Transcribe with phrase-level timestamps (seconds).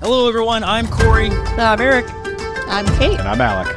[0.00, 0.64] Hello, everyone.
[0.64, 2.06] I'm Corey, I'm Eric.
[2.68, 3.18] I'm Kate.
[3.18, 3.76] And I'm Alec.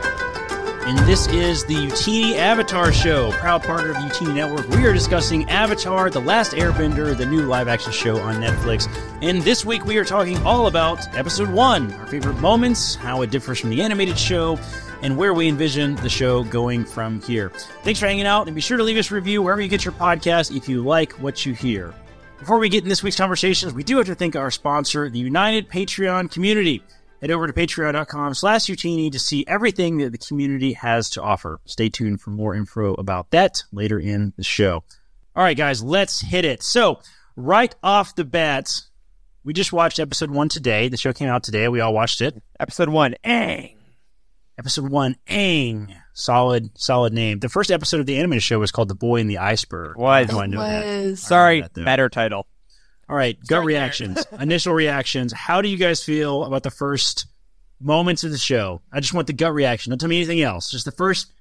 [0.87, 4.67] and this is the Youtini Avatar Show, proud partner of Youtini Network.
[4.69, 8.87] We are discussing Avatar: The Last Airbender, the new live-action show on Netflix.
[9.21, 13.29] And this week we are talking all about Episode One, our favorite moments, how it
[13.29, 14.57] differs from the animated show,
[15.01, 17.49] and where we envision the show going from here.
[17.83, 19.83] Thanks for hanging out, and be sure to leave us a review wherever you get
[19.83, 21.93] your podcast if you like what you hear.
[22.43, 25.23] Before we get in this week's conversations, we do have to thank our sponsor, the
[25.23, 26.83] Youtini Patreon community.
[27.21, 31.61] Head over to patreon.com slash Youtini to see everything that the community has to offer.
[31.63, 34.83] Stay tuned for more info about that later in the show.
[35.37, 36.63] All right, guys, let's hit it.
[36.63, 36.99] So,
[37.37, 38.69] right off the bat,
[39.45, 40.89] we just watched episode one today.
[40.89, 41.69] The show came out today.
[41.69, 42.43] We all watched it.
[42.59, 43.15] Episode one.
[43.23, 43.77] Aang.
[44.59, 45.95] Episode one, Aang.
[46.13, 47.39] Solid, solid name.
[47.39, 49.97] The first episode of the animated show was called The Boy in the Iceberg.
[49.97, 50.29] Was.
[50.31, 50.85] Oh, I know that.
[51.05, 52.45] was Sorry, that, better title.
[53.09, 55.33] All right, gut reactions, initial reactions.
[55.33, 57.25] How do you guys feel about the first
[57.81, 58.81] moments of the show?
[58.91, 59.89] I just want the gut reaction.
[59.91, 60.69] Don't tell me anything else.
[60.71, 61.31] Just the first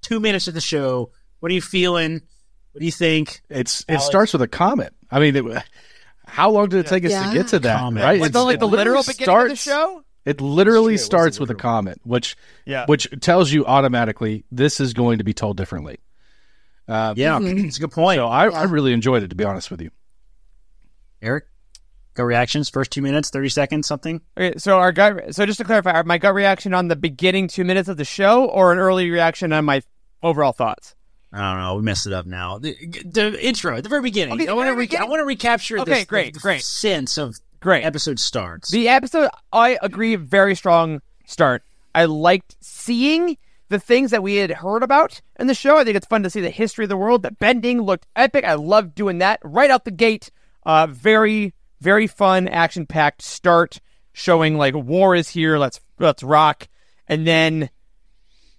[0.00, 1.12] two minutes of the show.
[1.40, 2.14] What are you feeling?
[2.72, 3.42] What do you think?
[3.50, 4.92] It's it starts with a comet.
[5.10, 5.62] I mean, it,
[6.26, 7.28] how long did it take us Yeah.
[7.28, 7.78] to get to that?
[7.78, 8.02] Comet.
[8.02, 8.20] Right?
[8.20, 10.04] Was It's- that like the literal literally beginning of the show?
[10.24, 12.86] It literally It's it starts with a comet, which Yeah.
[12.86, 15.98] which tells you automatically this is going to be told differently.
[16.88, 18.18] Uh, Yeah, it's a good point.
[18.18, 19.90] So I, I really enjoyed it, to be honest with you.
[21.22, 21.44] Eric,
[22.14, 22.68] gut reactions.
[22.68, 24.20] First two minutes, thirty seconds, something.
[24.36, 25.34] Okay, so our gut.
[25.34, 28.44] So just to clarify, my gut reaction on the beginning two minutes of the show,
[28.46, 29.82] or an early reaction on my
[30.22, 30.94] overall thoughts.
[31.32, 31.74] I don't know.
[31.76, 32.58] We messed it up now.
[32.58, 34.34] The, the intro at the very beginning.
[34.34, 36.62] Okay, I want to re- I want to recapture Okay, this, great, the, the great.
[36.62, 37.82] sense of Great.
[37.82, 38.70] episode starts.
[38.70, 41.62] The episode, I agree, very strong start.
[41.94, 43.38] I liked seeing
[43.70, 45.78] the things that we had heard about in the show.
[45.78, 47.22] I think it's fun to see the history of the world.
[47.22, 48.44] The bending looked epic.
[48.44, 50.30] I loved doing that right out the gate.
[50.66, 53.80] Uh, very, very fun, action packed start,
[54.12, 55.56] showing like war is here.
[55.56, 56.68] Let's let's rock.
[57.08, 57.70] And then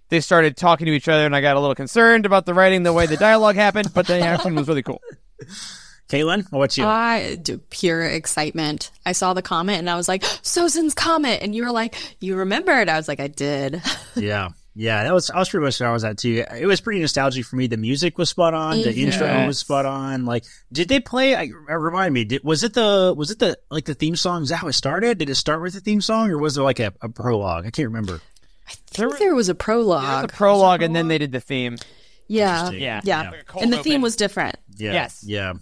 [0.08, 2.82] they started talking to each other, and I got a little concerned about the writing,
[2.82, 3.94] the way the dialogue happened.
[3.94, 5.00] But the action was really cool.
[6.08, 7.32] Caitlin, what's about you?
[7.32, 8.90] I do pure excitement.
[9.04, 11.42] I saw the comet and I was like, Sozin's comet.
[11.42, 12.88] And you were like, you remembered.
[12.88, 13.82] I was like, I did.
[14.14, 16.42] Yeah, yeah, that was I was pretty much where I was at too.
[16.54, 17.66] It was pretty nostalgic for me.
[17.66, 18.78] The music was spot on.
[18.80, 18.98] The mm-hmm.
[18.98, 20.24] intro was spot on.
[20.24, 21.34] Like, did they play?
[21.34, 22.24] I, I- remind me.
[22.24, 24.42] Did, was it the was it the like the theme song?
[24.42, 25.18] Is that how it started?
[25.18, 27.66] Did it start with the theme song, or was there like a, a prologue?
[27.66, 28.20] I can't remember.
[28.68, 30.24] I think there was a It was prologue.
[30.24, 31.76] a prologue, and then they did the theme.
[32.26, 32.58] yeah.
[32.66, 32.82] Interesting.
[32.82, 33.00] Yeah.
[33.04, 33.32] Yeah.
[33.32, 33.62] Yeah.
[33.62, 34.56] And the theme was different.
[34.76, 34.92] Yeah.
[34.92, 35.24] Yes.
[35.26, 35.54] Yeah.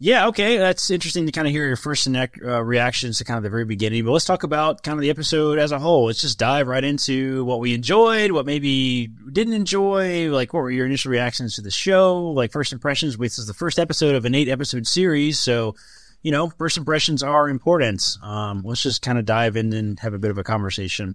[0.00, 0.26] Yeah.
[0.28, 0.58] Okay.
[0.58, 3.50] That's interesting to kind of hear your first inec- uh, reactions to kind of the
[3.50, 4.04] very beginning.
[4.04, 6.06] But let's talk about kind of the episode as a whole.
[6.06, 10.30] Let's just dive right into what we enjoyed, what maybe didn't enjoy.
[10.30, 12.30] Like, what were your initial reactions to the show?
[12.32, 13.16] Like, first impressions.
[13.16, 15.38] This is the first episode of an eight episode series.
[15.38, 15.76] So,
[16.22, 18.02] you know, first impressions are important.
[18.22, 21.14] Um, let's just kind of dive in and have a bit of a conversation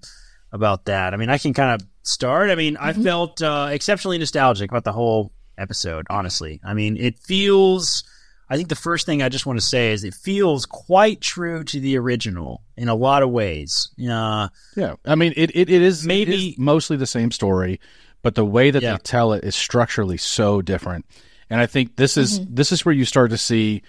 [0.52, 1.14] about that.
[1.14, 2.50] I mean, I can kind of start.
[2.50, 6.62] I mean, I felt uh, exceptionally nostalgic about the whole episode, honestly.
[6.64, 8.04] I mean, it feels.
[8.50, 11.64] I think the first thing I just want to say is it feels quite true
[11.66, 13.92] to the original in a lot of ways.
[14.00, 17.80] Uh, Yeah, I mean, it it, it is Maybe- maybe mostly the same story,
[18.24, 18.94] but the way that Yeah.
[18.94, 21.06] they tell it is structurally so different.
[21.50, 23.82] And I think this is this is where you start to see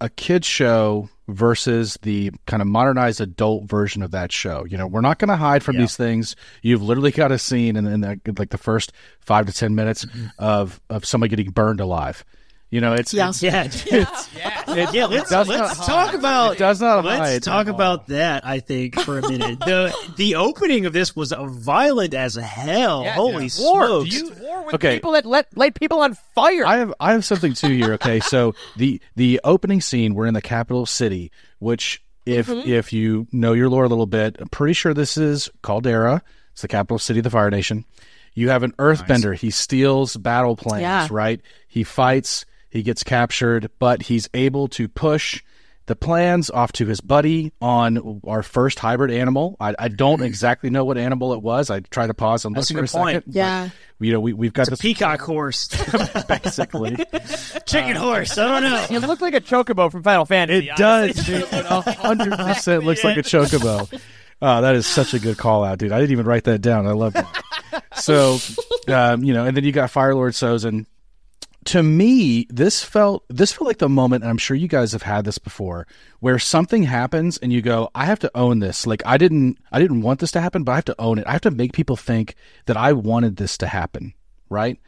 [0.00, 4.64] a kids show versus the kind of modernized adult version of that show.
[4.64, 5.82] You know, we're not going to hide from Yeah.
[5.82, 6.36] these things.
[6.62, 10.06] You've literally got a scene in, in the, like the first five to ten minutes
[10.38, 12.24] of of somebody getting burned alive.
[12.70, 13.30] You know, it's Yeah.
[13.30, 15.04] it's- yeah, it- yeah.
[15.04, 16.14] it Let's, does let's not talk hide.
[16.16, 18.46] about It does not Let's talk about that.
[18.46, 19.60] I think for a minute.
[19.60, 23.04] the The opening of this was violent as hell.
[23.04, 23.48] Holy War.
[23.48, 24.12] smokes!
[24.14, 24.96] You war with Okay.
[24.96, 26.66] people that let light people on fire.
[26.66, 27.94] I have I have something too here.
[27.94, 32.68] Okay, so the the opening scene we're in the capital city, which if mm-hmm.
[32.68, 36.22] if you know your lore a little bit, I'm pretty sure this is Caldera.
[36.52, 37.86] It's the capital city of the Fire Nation.
[38.34, 39.34] You have an Earthbender.
[39.34, 40.82] He steals battle plans.
[40.82, 41.08] Yeah.
[41.10, 41.40] Right.
[41.66, 42.44] He fights.
[42.78, 45.42] He gets captured, but he's able to push
[45.86, 49.56] the plans off to his buddy on our first hybrid animal.
[49.58, 51.70] I, I don't exactly know what animal it was.
[51.70, 53.16] I tried to pause and That's look a for a point.
[53.16, 53.34] second.
[53.34, 53.70] Yeah.
[53.98, 55.66] but, you know, we we've got It's a this peacock horse,
[56.28, 56.94] basically.
[57.66, 58.38] chicken horse.
[58.38, 58.86] I don't know.
[58.90, 60.68] You look like a chocobo from Final Fantasy.
[60.68, 61.28] It does.
[61.28, 64.00] It hundred percent looks like a chocobo.
[64.40, 65.90] Oh, that is such a good call out, dude.
[65.90, 66.86] I didn't even write that down.
[66.86, 67.42] I love that.
[67.96, 68.38] So,
[68.86, 70.86] um, you know, and then you got Fire Lord Sozin.
[71.64, 75.02] To me, this felt this felt like the moment, and I'm sure you guys have
[75.02, 75.86] had this before,
[76.20, 79.78] where something happens and you go, "I have to own this." Like I didn't, I
[79.78, 81.26] didn't want this to happen, but I have to own it.
[81.26, 84.14] I have to make people think that I wanted this to happen,
[84.48, 84.78] right?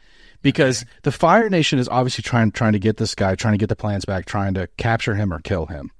[0.41, 3.69] Because the Fire Nation is obviously trying trying to get this guy, trying to get
[3.69, 5.91] the plans back, trying to capture him or kill him.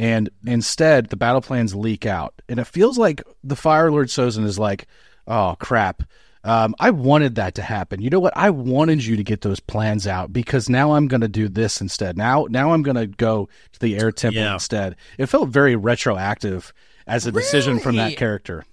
[0.00, 4.44] and instead the battle plans leak out, and it feels like the Fire Lord Sozin
[4.44, 4.86] is like,
[5.26, 6.02] "Oh crap."
[6.48, 8.00] Um, I wanted that to happen.
[8.00, 8.34] You know what?
[8.36, 11.80] I wanted you to get those plans out because now I'm going to do this
[11.80, 12.16] instead.
[12.16, 14.54] Now, now I'm going to go to the air temple Yeah.
[14.54, 14.96] instead.
[15.18, 16.72] It felt very retroactive
[17.06, 18.64] as a decision from that character.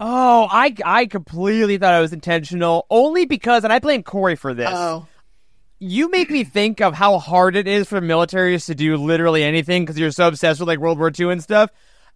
[0.00, 4.54] Oh, I I completely thought it was intentional, only because, and I blame Corey for
[4.54, 4.70] this.
[4.72, 5.06] Oh.
[5.80, 9.82] You make me think of how hard it is for militaries to do literally anything
[9.84, 11.70] because you're so obsessed with like World War II and stuff.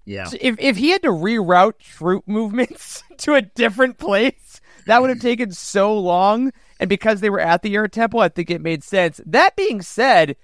[0.05, 0.25] Yeah.
[0.25, 4.52] So if if he had to reroute troop movements to a different place,
[4.87, 6.53] that would have taken so long.
[6.81, 9.21] And because they were at the air temple, I think it made sense.
[9.27, 10.37] That being said,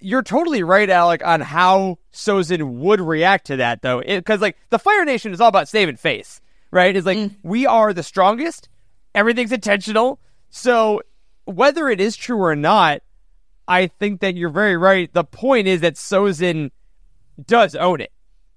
[0.00, 4.78] you're totally right, Alec, on how Sozin would react to that, though, because like the
[4.78, 6.94] Fire Nation is all about saving face, right?
[6.94, 7.36] It's like mm.
[7.42, 8.68] we are the strongest.
[9.14, 10.20] Everything's intentional.
[10.50, 11.02] So
[11.44, 13.02] whether it is true or not,
[13.68, 15.12] I think that you're very right.
[15.12, 16.70] The point is that Sozin
[17.46, 18.11] does own it.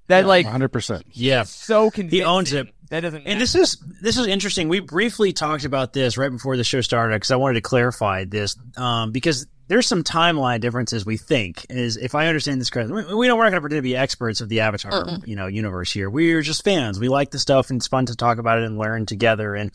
[0.07, 1.03] That like 100%.
[1.11, 1.43] Yeah.
[1.43, 2.19] so convincing.
[2.19, 2.67] He owns it.
[2.89, 3.25] That doesn't.
[3.25, 4.69] And this is this is interesting.
[4.69, 8.25] We briefly talked about this right before the show started because I wanted to clarify
[8.25, 11.03] this um, because there's some timeline differences.
[11.05, 13.61] We think is if I understand this correctly, we, we don't we're not going to
[13.61, 16.09] pretend to be experts of the Avatar you know universe here.
[16.11, 16.99] We're just fans.
[16.99, 19.55] We like the stuff and it's fun to talk about it and learn together.
[19.55, 19.71] And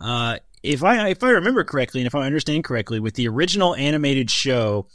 [0.00, 3.74] uh, if I if I remember correctly and if I understand correctly, with the original
[3.74, 4.86] animated show,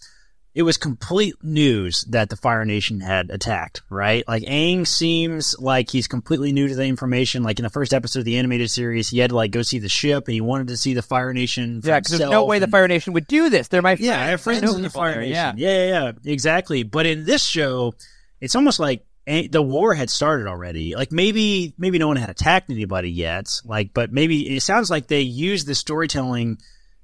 [0.57, 4.27] it was complete news that the Fire Nation had attacked, right?
[4.27, 7.43] Like Aang seems like he's completely new to the information.
[7.43, 9.77] Like in the first episode of the animated series, he had to like go see
[9.77, 11.83] the ship and he wanted to see the Fire Nation.
[11.83, 13.67] for yeah, because there's no way the Fire Nation would do this.
[13.67, 15.31] They're my yeah, I have friends in the Fire Nation.
[15.31, 15.53] yeah.
[15.55, 15.85] Yeah.
[15.85, 16.81] yeah, yeah, exactly.
[16.81, 17.93] But in this show,
[18.41, 20.95] it's almost like the war had started already.
[20.95, 23.61] Like maybe maybe no one had attacked anybody yet.
[23.63, 26.57] Like, but maybe it sounds like they used the storytelling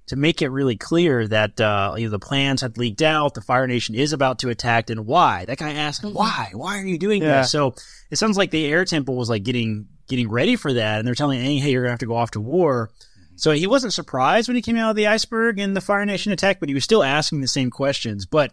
[0.07, 3.33] to make it really clear that uh, you know the plans had leaked out.
[3.33, 5.45] The Fire Nation is about to attack, and why?
[5.45, 6.49] That guy asked, "Why?
[6.53, 7.41] Why are you doing Yeah.
[7.41, 7.75] this?" So
[8.11, 11.15] it sounds like the Air Temple was like getting getting ready for that, and they're
[11.15, 12.89] telling Aang, "Hey, you're gonna have to go off to war."
[13.35, 16.31] So he wasn't surprised when he came out of the iceberg and the Fire Nation
[16.31, 18.25] attacked, but he was still asking the same questions.
[18.27, 18.51] But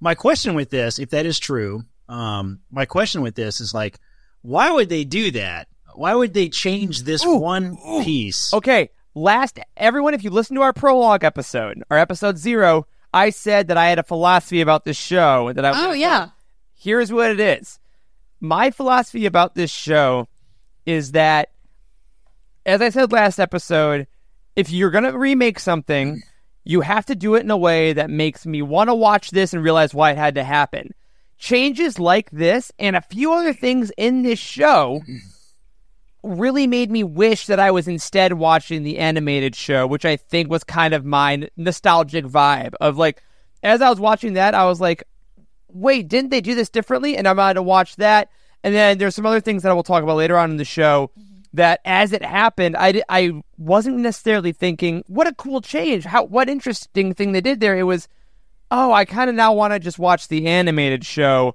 [0.00, 3.98] my question with this, if that is true, um, my question with this is like,
[4.42, 5.68] why would they do that?
[5.94, 8.52] Why would they change this one piece?
[8.54, 13.68] Okay, last everyone, if you listen to our prologue episode, our episode zero, I said
[13.68, 15.88] that I had a philosophy about this show that I.
[15.88, 16.30] Oh, yeah.
[16.74, 17.78] Here's what it is.
[18.40, 20.28] My philosophy about this show
[20.86, 21.50] is that,
[22.64, 24.06] as I said last episode,
[24.54, 26.22] if you're gonna remake something,
[26.64, 29.52] you have to do it in a way that makes me want to watch this
[29.52, 30.94] and realize why it had to happen.
[31.38, 35.02] Changes like this and a few other things in this show
[36.28, 40.50] really made me wish that I was instead watching the animated show, which I think
[40.50, 43.22] was kind of my nostalgic vibe of like,
[43.62, 45.04] as I was watching that, I was like,
[45.68, 47.16] wait, didn't they do this differently?
[47.16, 48.30] And I'm going to watch that.
[48.62, 50.64] And then there's some other things that I will talk about later on in the
[50.64, 51.40] show mm-hmm.
[51.54, 56.04] that as it happened, I, I wasn't necessarily thinking, what a cool change.
[56.04, 57.76] How, what interesting thing they did there.
[57.76, 58.08] It was,
[58.70, 61.54] oh, I kind of now want to just watch the animated show.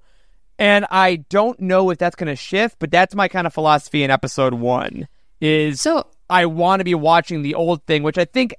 [0.60, 4.04] And I don't know if that's going to shift, but that's my kind of philosophy
[4.04, 5.08] in episode one.
[5.42, 8.54] Is So I want to be watching the old thing, which I think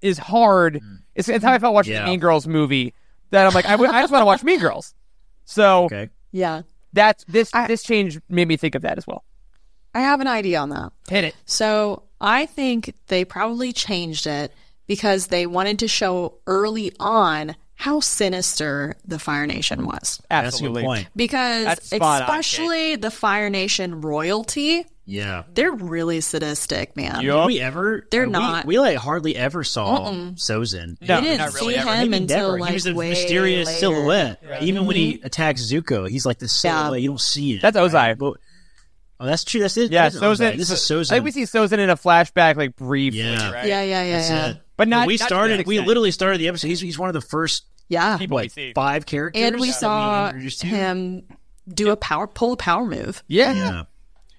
[0.00, 0.74] is hard.
[0.82, 0.98] Mm.
[1.14, 2.04] It's, it's how I felt watching Yeah.
[2.04, 2.94] the Mean Girls movie.
[3.30, 4.94] That I'm like, I just want to watch Mean Girls.
[5.44, 6.10] So Okay.
[6.32, 9.24] yeah, that's this I- this change made me think of that as well.
[9.94, 10.92] I have an idea on that.
[11.08, 11.34] Hit it.
[11.44, 14.52] So I think they probably changed it
[14.86, 20.20] because they wanted to show early on how sinister the Fire Nation was.
[20.30, 20.82] Absolutely.
[20.82, 21.08] good.
[21.16, 25.42] Because That's on, especially the Fire Nation royalty, Yeah.
[25.52, 27.22] they're really sadistic, man.
[27.22, 27.40] Yup.
[27.40, 28.06] Did we ever?
[28.10, 28.66] They're we- not.
[28.66, 30.96] We, like hardly ever saw Sozin.
[31.00, 31.90] No, we didn't not really see ever.
[31.94, 32.60] him Maybe until never.
[32.60, 33.78] like he was a way mysterious later.
[33.80, 34.42] silhouette.
[34.60, 35.26] Even when he mm-hmm.
[35.26, 36.48] attacks Zuko, he's like the Yeah.
[36.82, 37.02] silhouette.
[37.02, 37.62] You don't see it.
[37.62, 38.16] That's Ozai.
[38.16, 38.36] But-
[39.18, 39.60] oh, that's true.
[39.60, 39.90] That's it.
[39.90, 40.52] Yeah, That is Sozin.
[40.52, 40.56] Ozai.
[40.56, 41.08] This is I Sozin.
[41.08, 43.20] think we see Sozin in a flashback, like briefly.
[43.22, 43.50] Yeah.
[43.52, 43.66] right?
[43.66, 44.52] Yeah, yeah, yeah, yeah.
[44.82, 44.86] It.
[44.86, 45.66] But not- When we not started.
[45.66, 45.88] We extent.
[45.88, 46.68] literally started the episode.
[46.68, 48.16] He's, he's one of the first Yeah.
[48.18, 48.72] People like see.
[48.74, 49.42] five characters.
[49.42, 50.66] And we saw introduced to.
[50.66, 51.22] him
[51.68, 53.22] do a power pull a power move.
[53.28, 53.52] Yeah.
[53.54, 53.82] Yeah.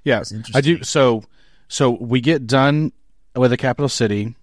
[0.04, 0.24] Yeah.
[0.54, 0.84] I do.
[0.84, 1.24] So,
[1.68, 2.92] so we get done
[3.36, 4.36] with the capital city.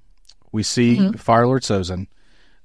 [0.53, 1.17] We see Mm-hmm.
[1.19, 2.07] Fire Lord Sozin.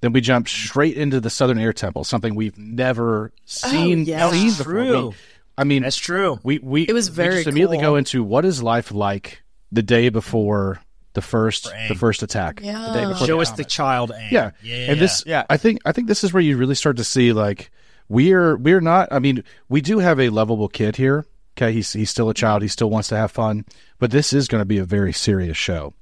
[0.01, 4.01] Then we jump straight into the Southern Air Temple, something we've never seen.
[4.01, 4.29] Oh, yeah.
[4.29, 5.09] That's true.
[5.09, 5.15] We-
[5.57, 6.37] I mean, That's true.
[6.43, 9.81] we we It was we very just immediately go into what is life like the
[9.81, 10.81] day before
[11.15, 12.57] the first the first attack.
[12.57, 13.07] The day Yeah.
[13.09, 14.11] before Show the us the child.
[14.15, 14.31] Aang.
[14.31, 14.51] yeah.
[14.61, 14.91] Yeah.
[14.91, 15.45] and this Yeah.
[15.49, 17.71] I think I think this is where you really start to see like
[18.07, 21.25] we're we're not I mean we do have a lovable kid here
[21.57, 23.65] okay he's he's still a child he still wants to have fun
[23.97, 25.93] but this is going to be a very serious show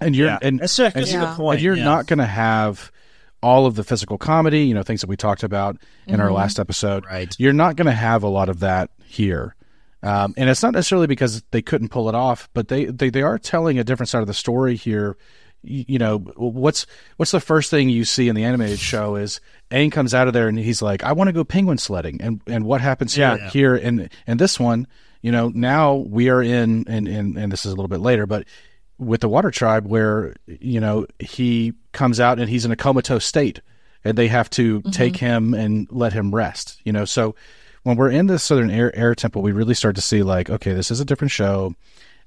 [0.00, 0.38] and you're Yeah.
[0.42, 1.34] and That's a, that's and, a Yeah.
[1.34, 1.56] point.
[1.56, 1.84] and you're yeah.
[1.84, 2.92] not going to have
[3.42, 6.36] all of the physical comedy, you know, things that we talked about in our mm-hmm.
[6.36, 7.04] last episode.
[7.04, 7.34] Right.
[7.38, 9.54] You're not going to have a lot of that here.
[10.04, 13.22] Um, and it's not necessarily because they couldn't pull it off, but they, they, they
[13.22, 15.16] are telling a different side of the story here.
[15.62, 19.40] You, you know, what's what's the first thing you see in the animated show is
[19.70, 22.20] Aang comes out of there and he's like, I want to go penguin sledding.
[22.20, 23.48] And and what happens here Yeah.
[23.50, 24.86] here in in this one,
[25.22, 28.26] you know, now we are in and and, and this is a little bit later,
[28.26, 28.46] but
[28.98, 33.24] with the water tribe where, you know, he comes out and he's in a comatose
[33.24, 33.60] state
[34.04, 36.78] and they have to take him and let him rest.
[36.84, 37.34] You know, so
[37.84, 40.72] when we're in the Southern Air, Air Temple, we really start to see like, okay,
[40.74, 41.74] this is a different show.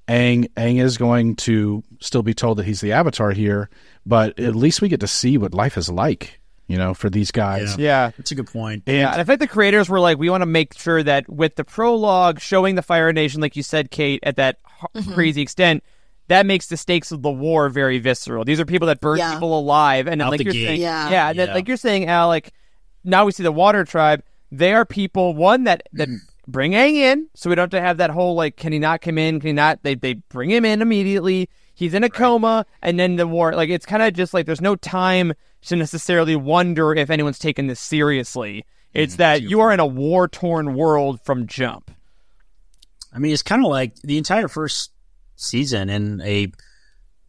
[0.07, 3.69] Aang Aang is going to still be told that he's the Avatar here,
[4.05, 7.29] but at least we get to see what life is like, you know, for these
[7.31, 7.77] guys.
[7.77, 8.11] Yeah.
[8.17, 8.83] That's a good point.
[8.85, 11.55] Yeah, and I think the creators were like, we want to make sure that with
[11.55, 15.13] the prologue showing the Fire Nation, like you said, Kate, at that h- mm-hmm.
[15.13, 15.83] crazy extent,
[16.29, 18.45] that makes the stakes of the war very visceral.
[18.45, 19.33] These are people that burn Yeah.
[19.33, 20.65] people alive, and Out like the you're gate.
[20.67, 21.09] saying, Yeah.
[21.09, 21.53] yeah, and then, Yeah.
[21.53, 22.51] like you're saying, Alec.
[23.03, 24.23] Now we see the Water Tribe.
[24.51, 26.17] They are people one that that mm.
[26.47, 29.01] bring Aang in, so we don't have to have that whole like, can he not
[29.01, 29.39] come in?
[29.39, 29.83] Can he not?
[29.83, 31.49] They they bring him in immediately.
[31.73, 33.53] He's in a coma, and then the war.
[33.53, 37.67] Like it's kind of just like there's no time to necessarily wonder if anyone's taking
[37.67, 38.65] this seriously.
[38.93, 39.19] It's mm-hmm.
[39.19, 41.91] that you are in a war torn world from jump.
[43.13, 44.91] I mean, it's kind of like the entire first
[45.35, 46.51] season, and a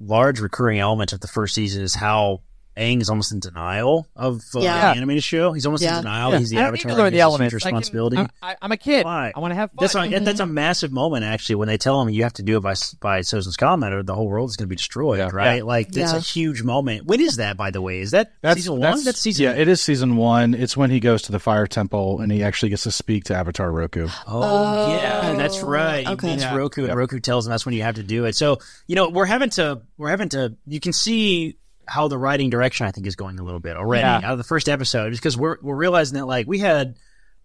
[0.01, 2.43] large recurring element of the first season is how
[2.79, 4.93] Aang is almost in denial of uh, Yeah.
[4.93, 5.53] the animated show.
[5.53, 5.99] He's almost Yeah.
[5.99, 6.31] in denial.
[6.31, 6.91] that He's the I need avatar.
[6.93, 7.53] to learn the he has elements.
[7.55, 8.17] huge I can- responsibility.
[8.19, 9.05] I'm, I, I'm a kid.
[9.05, 9.33] Why?
[9.35, 9.77] I want to have fun.
[9.81, 12.57] That's a, that's a massive moment actually when they tell him you have to do
[12.57, 15.65] it by by Sozin's comet or the whole world is going to be destroyed, right?
[15.67, 16.19] Like that's Yeah.
[16.19, 17.07] a huge moment.
[17.07, 18.01] When is that, by the way?
[18.01, 18.81] Is that That's season one?
[18.81, 19.45] That's, That's season.
[19.45, 20.55] Yeah, it is season one.
[20.55, 23.35] It's when he goes to the fire temple and he actually gets to speak to
[23.35, 24.09] Avatar Roku.
[24.27, 26.07] Oh, yeah, that's right.
[26.07, 26.27] He okay.
[26.31, 26.55] meets Yeah.
[26.57, 28.37] Roku, and Roku tells him that's when you have to do it.
[28.37, 30.55] So you know we're having to we're having to.
[30.67, 31.57] You can see
[31.89, 34.17] how the writing direction I think is going a little bit already Yeah.
[34.19, 36.97] out of the first episode, just because we're we're realizing that like we had.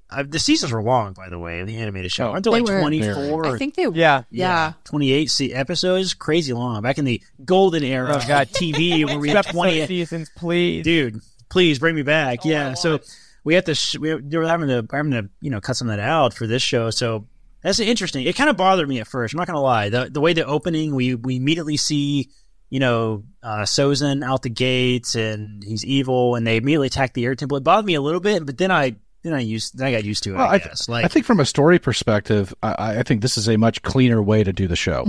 [0.09, 1.61] Uh, the seasons were long, by the way.
[1.61, 2.79] Of the animated show aren't they They like were.
[2.81, 3.47] twenty four?
[3.47, 3.87] I think they.
[3.87, 4.23] Yeah.
[4.29, 4.73] Yeah.
[4.83, 6.83] 28 se- episodes, crazy long.
[6.83, 8.47] Back in the golden era Oh, God.
[8.47, 9.87] of TV, where we Two had episode 20.
[9.87, 10.83] seasons, please.
[10.83, 11.19] Dude,
[11.49, 12.45] please bring me Oh, back.
[12.45, 12.99] yeah, so
[13.43, 13.73] we have to.
[13.73, 16.35] Sh- we they were having to having to you know cut some of that out
[16.35, 16.91] for this show.
[16.91, 17.25] So
[17.63, 18.25] that's interesting.
[18.27, 19.33] It kind of bothered me at first.
[19.33, 19.89] I'm not gonna lie.
[19.89, 22.29] The the way the opening, we we immediately see.
[22.73, 27.23] You know, uh, Sozin out the gates, and he's evil, and they immediately attack the
[27.23, 27.57] air temple.
[27.59, 30.03] It bothered me a little bit, but then I then I used then I got
[30.03, 30.37] used to it.
[30.37, 30.89] Well, I I, th- guess.
[30.89, 34.23] like I think from a story perspective, I, I think this is a much cleaner
[34.23, 35.05] way to do the show.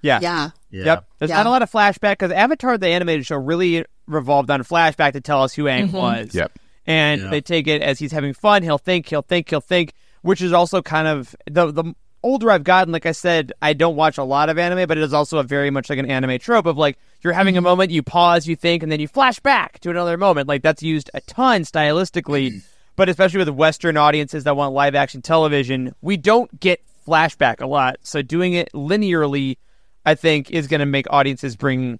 [0.00, 0.18] Yeah.
[0.22, 0.50] Yeah.
[0.70, 0.84] yeah.
[0.84, 1.08] Yep.
[1.18, 1.36] There's Yeah.
[1.36, 5.20] not a lot of flashback because Avatar, the animated show, really revolved on flashback to
[5.20, 6.34] tell us who Aang was.
[6.34, 6.52] Yep.
[6.86, 7.28] And Yeah.
[7.30, 8.62] they take it as he's having fun.
[8.62, 9.92] He'll think, he'll think, he'll think,
[10.22, 11.94] which is also kind of the the
[12.28, 12.92] older I've gotten.
[12.92, 15.42] Like I said, I don't watch a lot of anime, but it is also a
[15.42, 18.54] very much like an anime trope of like you're having a moment, you pause, you
[18.54, 20.46] think, and then you flash back to another moment.
[20.46, 22.62] Like that's used a ton stylistically,
[22.96, 27.66] but especially with Western audiences that want live action television, we don't get flashback a
[27.66, 27.96] lot.
[28.02, 29.56] So doing it linearly,
[30.04, 31.98] I think, is going to make audiences bring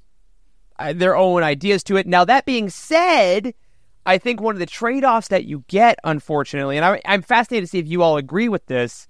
[0.79, 2.07] uh, their own ideas to it.
[2.07, 3.55] Now, that being said,
[4.05, 7.67] I think one of the trade offs that you get, unfortunately, and I, I'm fascinated
[7.67, 9.08] to see if you all agree with this,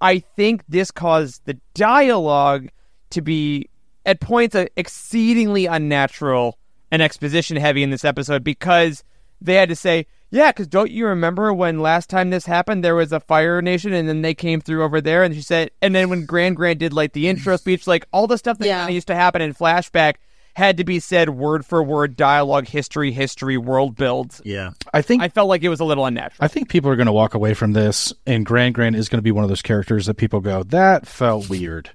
[0.00, 2.68] I think this caused the dialogue
[3.10, 3.68] to be,
[4.06, 6.58] at points, uh, exceedingly unnatural
[6.90, 9.04] and exposition heavy in this episode because
[9.40, 12.94] they had to say, yeah, because don't you remember when last time this happened, there
[12.94, 15.24] was a Fire Nation and then they came through over there?
[15.24, 18.26] And she said, and then when Grand Grand did like the intro speech, like all
[18.28, 18.78] the stuff that Yeah.
[18.80, 20.14] kind of used to happen in flashback
[20.54, 24.40] had to be said word for word, dialogue, history, history, world builds.
[24.44, 24.70] Yeah.
[24.92, 26.38] I think I felt like it was a little unnatural.
[26.44, 29.18] I think people are going to walk away from this, and Grand Grand is going
[29.18, 31.90] to be one of those characters that people go, "That felt weird."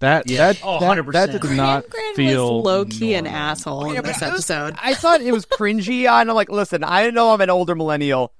[0.00, 0.52] That Yeah.
[0.52, 1.12] that, Oh, that 100%.
[1.12, 3.40] that did not Gran feel was low key an normal.
[3.40, 4.74] asshole in this episode.
[4.82, 6.08] I thought it was cringy.
[6.10, 8.32] I'm like, listen, I know I'm an older millennial.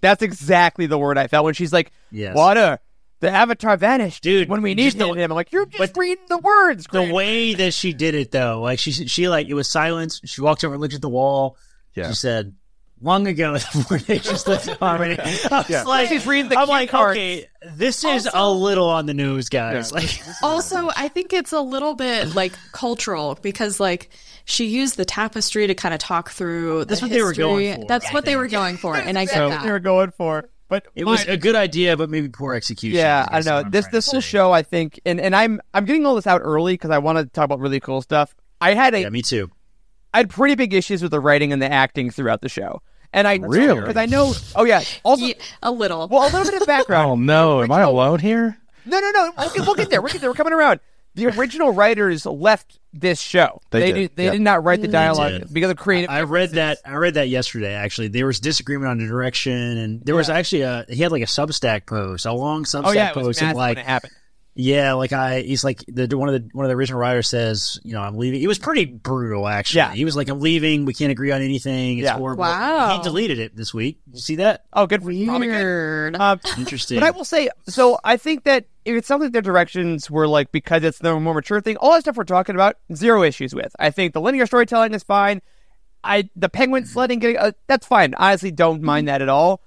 [0.00, 2.36] That's exactly the word I felt when she's like, Yes.
[2.36, 2.78] water.
[3.20, 6.00] The avatar vanished, Dude, When we just needed the- him, I'm like, you're just but
[6.00, 6.86] reading the words.
[6.92, 10.40] the way that she did it though like she she like it was silence she
[10.40, 11.56] walked over and looked at the wall
[11.94, 12.08] Yeah.
[12.08, 12.54] she said
[13.00, 15.82] long ago the four nations lived in harmony i was Yeah.
[15.84, 17.16] like She's reading the i'm cue like cards.
[17.16, 21.60] okay this is a little on the news guys like Also, I think it's a
[21.60, 24.10] little bit like cultural because like
[24.44, 26.84] she used the tapestry to kind of talk through.
[26.86, 29.18] That's the what they were going for, That's I what they were going for, and
[29.18, 29.64] I get That's that.
[29.64, 30.48] they were going for.
[30.68, 33.68] But it was my- a good idea but maybe poor execution Yeah, guess I know.
[33.68, 36.26] This trying to this whole show, I think, and, and I'm I'm getting all this
[36.26, 38.34] out early because I want to talk about really cool stuff.
[38.60, 39.50] I had a yeah me too
[40.12, 42.82] I had pretty big issues with the writing and the acting throughout the show,
[43.12, 43.80] and I Really?
[43.80, 44.32] because I know.
[44.56, 44.82] Oh yeah.
[45.04, 46.08] Also, Yeah, a little.
[46.08, 47.10] well, a little bit of background.
[47.10, 47.62] Oh no!
[47.62, 48.58] Am I alone here?
[48.86, 49.32] No, no, no.
[49.36, 50.00] We'll get, we'll get there.
[50.00, 50.30] We'll get there.
[50.30, 50.80] We're coming around.
[51.14, 53.60] The original writers left this show.
[53.70, 53.94] They did.
[53.94, 54.32] did, they yep.
[54.32, 55.52] did not write the dialogue did.
[55.52, 56.10] because of creative.
[56.10, 56.78] I read that.
[56.84, 57.74] I read that yesterday.
[57.74, 61.22] Actually, there was disagreement on the direction, and there was actually a he had like
[61.22, 63.88] a Substack post, a long Substack oh yeah, it was post, and like when it
[63.88, 64.12] happened.
[64.60, 67.78] Yeah, like I he's like the one of the one of the original writers says,
[67.84, 68.42] you know, I'm leaving.
[68.42, 69.78] It was pretty brutal, actually.
[69.78, 69.92] Yeah.
[69.94, 70.84] he was like, I'm leaving.
[70.84, 71.98] We can't agree on anything.
[71.98, 72.16] It's Yeah.
[72.16, 72.40] horrible.
[72.42, 72.96] Wow.
[72.96, 74.00] He deleted it this week.
[74.06, 74.64] Did you see that?
[74.72, 75.00] Oh, good.
[75.00, 75.54] for probably good.
[75.54, 76.16] Weird.
[76.16, 76.98] Um, Interesting.
[76.98, 80.26] But I will say, so I think that if it sounds like their directions were
[80.26, 83.54] like because it's the more mature thing, all that stuff we're talking about, zero issues
[83.54, 83.72] with.
[83.78, 85.40] I think the linear storytelling is fine.
[86.02, 88.14] I the penguin sledding, getting, uh, that's fine.
[88.16, 89.62] Honestly, don't mind that at all.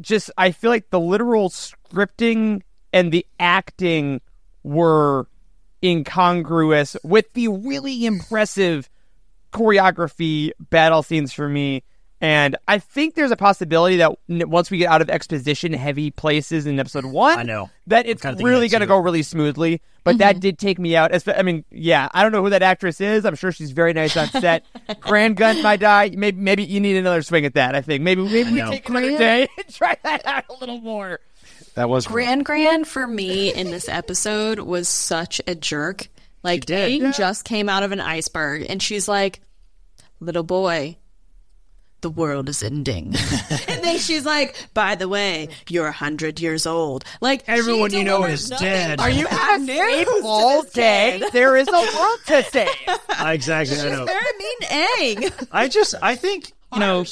[0.00, 2.62] Just I feel like the literal scripting
[2.92, 4.20] and the acting
[4.62, 5.26] were
[5.82, 8.88] incongruous with the really impressive
[9.52, 11.82] choreography battle scenes for me.
[12.20, 16.66] And I think there's a possibility that once we get out of exposition heavy places
[16.66, 17.70] in episode one, I know.
[17.88, 19.82] that it's kinda really going to go really smoothly.
[20.02, 20.40] But that mm-hmm.
[20.40, 21.10] did take me out.
[21.28, 23.26] I mean, yeah, I don't know who that actress is.
[23.26, 24.64] I'm sure she's very nice on set.
[25.00, 26.12] Grand Gun might die.
[26.16, 27.74] Maybe maybe you need another swing at that.
[27.74, 28.70] I think maybe maybe we know.
[28.70, 31.20] take another day and try that out a little more.
[31.76, 36.08] That was Grand Grand for me in this episode was such a jerk.
[36.42, 37.02] Like did.
[37.02, 39.40] Aang just came out of an iceberg and she's like,
[40.18, 40.96] Little boy,
[42.00, 43.08] the world is ending.
[43.68, 47.04] and then she's like, By the way, you're a hundred years old.
[47.20, 49.00] Like Everyone you know is nothing dead.
[49.00, 51.22] Are You have news saved to all this day.
[51.34, 52.68] There is a world to save.
[53.20, 53.78] exactly.
[53.78, 54.06] I know.
[54.06, 55.48] Very mean Aang.
[55.52, 57.04] I just I think you know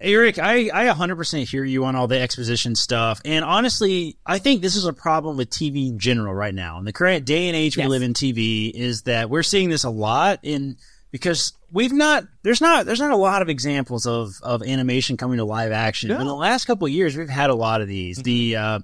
[0.00, 3.20] Eric, I I 100% hear you on all the exposition stuff.
[3.24, 6.78] And honestly, I think this is a problem with TV in general right now.
[6.78, 7.90] In the current day and age we Yes.
[7.90, 10.76] live in TV is that we're seeing this a lot in
[11.10, 15.38] because we've not there's not there's not a lot of examples of of animation coming
[15.38, 16.10] to live action.
[16.10, 18.18] In the last couple of years we've had a lot of these.
[18.18, 18.78] The uh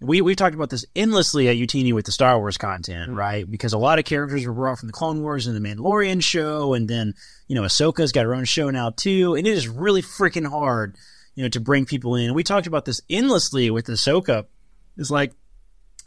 [0.00, 3.18] we we've talked about this endlessly at Youtini with the Star Wars content, mm-hmm.
[3.18, 3.50] right?
[3.50, 6.74] Because a lot of characters were brought from the Clone Wars and the Mandalorian show,
[6.74, 7.14] and then
[7.48, 10.96] you know Ahsoka's got her own show now too, and it is really freaking hard,
[11.34, 12.34] you know, to bring people in.
[12.34, 14.44] We talked about this endlessly with Ahsoka.
[14.98, 15.32] It's like,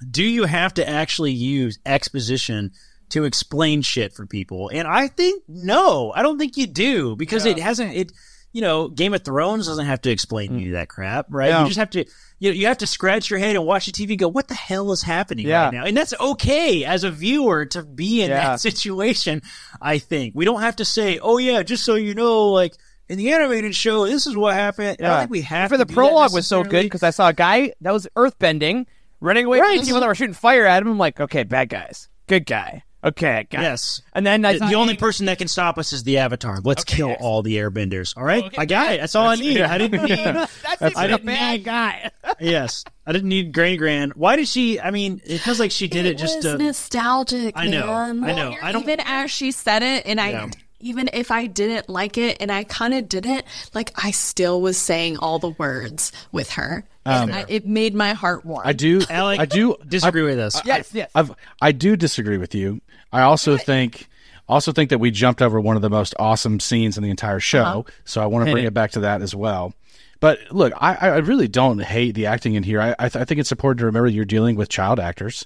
[0.09, 2.71] do you have to actually use exposition
[3.09, 4.69] to explain shit for people?
[4.69, 8.11] And I think no, I don't think you do because it hasn't it.
[8.51, 10.73] You know, Game of Thrones doesn't have to explain to you mm.
[10.73, 11.49] that crap, right?
[11.49, 11.61] Yeah.
[11.61, 12.05] You just have to
[12.39, 14.11] you you have to scratch your head and watch the TV.
[14.11, 15.65] and Go, what the hell is happening Yeah.
[15.65, 15.85] right now?
[15.85, 18.47] And that's okay as a viewer to be in Yeah.
[18.51, 19.41] that situation.
[19.81, 22.73] I think we don't have to say, "Oh yeah," just so you know, like
[23.07, 24.97] in the animated show, this is what happened.
[24.99, 27.29] I don't think we have for to the prologue was so good because I saw
[27.29, 28.85] a guy that was earthbending
[29.19, 29.77] running away Right.
[29.77, 30.89] from people that were shooting fire at him.
[30.89, 33.61] I'm like, okay, bad guys, good guy, okay, guy.
[33.61, 34.01] Yes.
[34.13, 36.59] And then I The, the only person that can stop us is the Avatar.
[36.63, 37.19] Let's kill yes.
[37.21, 38.15] all the Airbenders.
[38.17, 38.99] All right, I got it.
[38.99, 39.61] That's all I need.
[39.61, 40.17] I didn't need.
[40.25, 42.11] that's, I even a didn't bad need- guy.
[42.39, 44.13] yes, I didn't need Granny Grand.
[44.13, 44.79] Why did she?
[44.79, 46.57] I mean, it feels like she did it, just was to.
[46.57, 47.53] nostalgic.
[47.57, 48.23] I know, man.
[48.23, 48.55] I know.
[48.61, 50.49] I don't- Even as she said it, and I, Yeah.
[50.79, 54.77] even if I didn't like it, and I kind of didn't, like I still was
[54.77, 58.61] saying all the words with her, oh, and I, it made my heart warm.
[58.65, 59.01] I do.
[59.09, 60.61] Alec, I do disagree with us.
[60.65, 61.09] Yes, yes.
[61.15, 61.31] I've,
[61.61, 62.81] I do disagree with you.
[63.11, 64.07] I also think
[64.47, 67.39] also think that we jumped over one of the most awesome scenes in the entire
[67.39, 67.61] show.
[67.63, 67.83] Uh-huh.
[68.05, 69.73] So I want to bring it back to that as well.
[70.19, 72.81] But look, I, I really don't hate the acting in here.
[72.81, 75.45] I I, th- I think it's important to remember you're dealing with child actors.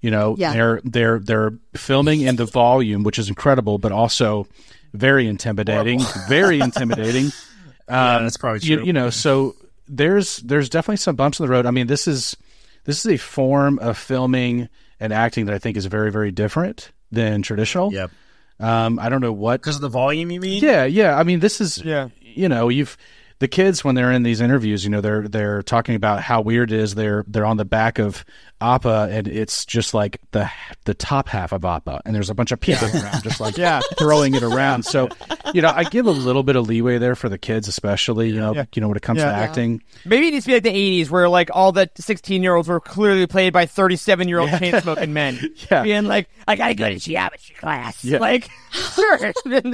[0.00, 0.52] You know, Yeah.
[0.52, 4.46] they're they're they're filming in the volume, which is incredible, but also
[4.92, 6.00] very intimidating.
[6.28, 7.32] Very intimidating.
[7.88, 8.76] yeah, um, that's probably true.
[8.76, 9.56] You, you know, so
[9.88, 11.66] there's there's definitely some bumps in the road.
[11.66, 12.36] I mean, this is
[12.84, 14.68] this is a form of filming
[15.00, 17.92] and acting that I think is very very different than traditional.
[17.92, 18.10] Yep.
[18.60, 19.60] Um, I don't know what.
[19.60, 20.62] Because of the volume, you mean?
[20.62, 21.18] Yeah, yeah.
[21.18, 22.08] I mean, this is Yeah.
[22.20, 22.96] You know, you've
[23.38, 26.72] the kids when they're in these interviews, you know, they're they're talking about how weird
[26.72, 26.94] it is.
[26.94, 28.24] They're they're on the back of
[28.64, 30.50] Appa, and it's just like the
[30.84, 33.80] the top half of Appa, and there's a bunch of people around, just like Yeah.
[33.98, 34.84] throwing it around.
[34.84, 35.08] So,
[35.52, 38.30] you know, I give a little bit of leeway there for the kids, especially.
[38.30, 38.64] You know, Yeah.
[38.74, 39.26] you know when it comes Yeah.
[39.26, 39.38] to Yeah.
[39.44, 39.82] acting.
[40.04, 42.68] Maybe it needs to be like the '80s, where like all the 16 year olds
[42.68, 45.38] were clearly played by 37 year old chain smoking men,
[45.70, 45.82] Yeah.
[45.82, 48.18] being like, "I gotta go to geometry class." Yeah.
[48.18, 48.48] Like,
[48.94, 49.32] sure,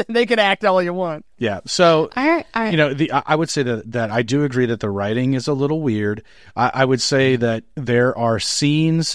[0.09, 1.25] they can act all you want.
[1.39, 1.61] Yeah.
[1.67, 4.67] So I, I, you know, the I I would say that that I do agree
[4.67, 6.23] that the writing is a little weird.
[6.57, 8.71] I, I would say that there are scenes,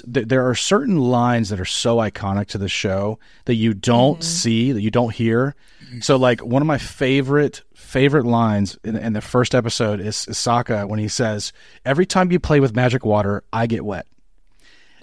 [0.08, 4.24] that there are certain lines that are so iconic to the show that you don't
[4.24, 5.56] see, that you don't hear.
[6.02, 10.88] So, like one of my favorite favorite lines in, in the first episode is Sokka
[10.90, 11.54] when he says,
[11.86, 14.06] "Every time you play with magic water, I get wet."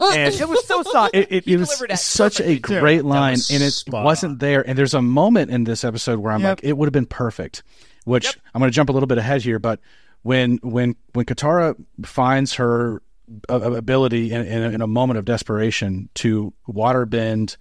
[0.01, 1.14] And It was so soft.
[1.14, 1.70] it, it, it was
[2.01, 2.81] such a perfectly, too.
[2.81, 4.66] great line, and it wasn't there.
[4.68, 6.59] And there's a moment in this episode where I'm Yep.
[6.59, 7.62] like, it would have been perfect.
[8.05, 9.79] Which I'm going to jump a little bit ahead here, but
[10.22, 13.01] when when when Katara finds her
[13.49, 17.57] ability in, in, a, in a moment of desperation to waterbend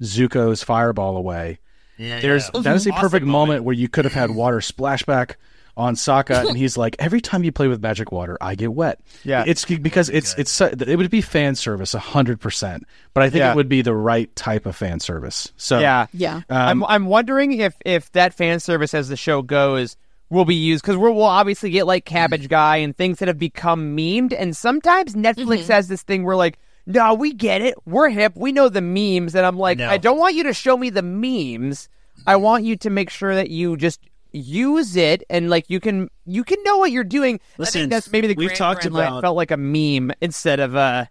[0.00, 1.58] Zuko's fireball away,
[1.96, 2.60] Yeah, There's yeah.
[2.62, 3.48] that is a Awesome perfect moment.
[3.48, 3.64] moment.
[3.64, 5.36] where you could have had water splashback
[5.78, 8.98] on Sokka, and he's like, every time you play with magic water, I get wet.
[9.24, 9.44] Yeah.
[9.46, 12.84] it's because it's it's it would be fan service hundred percent,
[13.14, 13.52] but I think Yeah.
[13.52, 15.52] it would be the right type of fan service.
[15.58, 16.06] So Yeah.
[16.14, 16.36] Yeah.
[16.36, 19.96] Um, I'm I'm wondering if if that fan service as the show goes
[20.30, 23.96] will be used because we'll obviously get like Cabbage Guy and things that have become
[23.96, 26.58] memed, and sometimes Netflix has this thing where like.
[26.88, 27.74] No, we get it.
[27.84, 28.34] We're hip.
[28.36, 29.34] We know the memes.
[29.34, 29.88] And I'm like, No.
[29.88, 31.88] I don't want you to show me the memes.
[32.28, 33.98] I want you to make sure that you just
[34.30, 37.40] use it and like you can you can know what you're doing.
[37.58, 41.06] Listen, that's maybe the we've talked about- felt like a meme instead of uh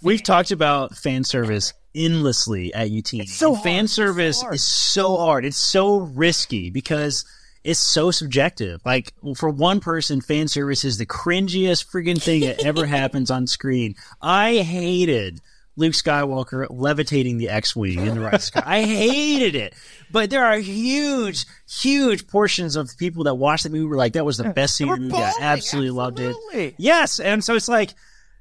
[0.00, 3.26] We've talked about fan service endlessly at UT.
[3.26, 3.84] so fan hard.
[3.86, 5.44] It's so service is so hard.
[5.44, 7.24] It's so risky because
[7.64, 8.80] it's so subjective.
[8.84, 13.46] Like for one person, fan service is the cringiest friggin' thing that ever happens on
[13.46, 13.96] screen.
[14.20, 15.40] I hated
[15.76, 18.62] Luke Skywalker levitating the X-wing in the right sky.
[18.64, 19.74] I hated it.
[20.12, 24.24] But there are huge, huge portions of people that watched the movie were like, that
[24.24, 25.16] was the best scene in the movie.
[25.16, 26.36] I bawling, absolutely loved it.
[26.78, 27.94] Yes, and so it's like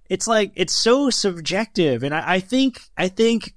[0.09, 3.55] it's like it's so subjective, and I, I think I think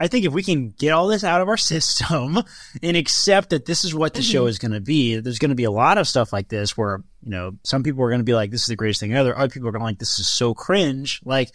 [0.00, 2.42] I think if we can get all this out of our system
[2.82, 4.48] and accept that this is what the show mm-hmm.
[4.48, 7.02] is going to be, there's going to be a lot of stuff like this where
[7.22, 9.36] you know some people are going to be like, "This is the greatest thing ever."
[9.36, 11.50] Other people are going to like, "This is so cringe." Like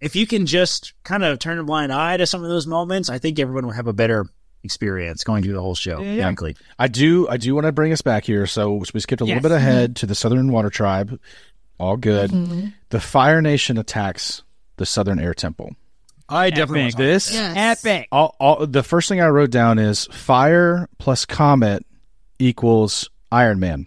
[0.00, 3.08] if you can just kind of turn a blind eye to some of those moments,
[3.08, 4.26] I think everyone will have a better
[4.64, 6.00] experience going through the whole show.
[6.00, 6.22] Yeah.
[6.22, 8.46] Frankly, I do I do want to bring us back here.
[8.46, 9.36] So we skipped a Yes.
[9.36, 9.68] little bit mm-hmm.
[9.68, 11.20] ahead to the Southern Water Tribe.
[11.78, 12.30] All good.
[12.30, 12.68] Mm-hmm.
[12.88, 14.42] The Fire Nation attacks
[14.76, 15.76] the Southern Air Temple.
[16.28, 16.96] I definitely Epic.
[16.96, 17.84] This Yes.
[17.84, 18.08] epic.
[18.12, 21.84] all, all the first thing I wrote down is fire plus comet
[22.38, 23.86] equals Iron Man.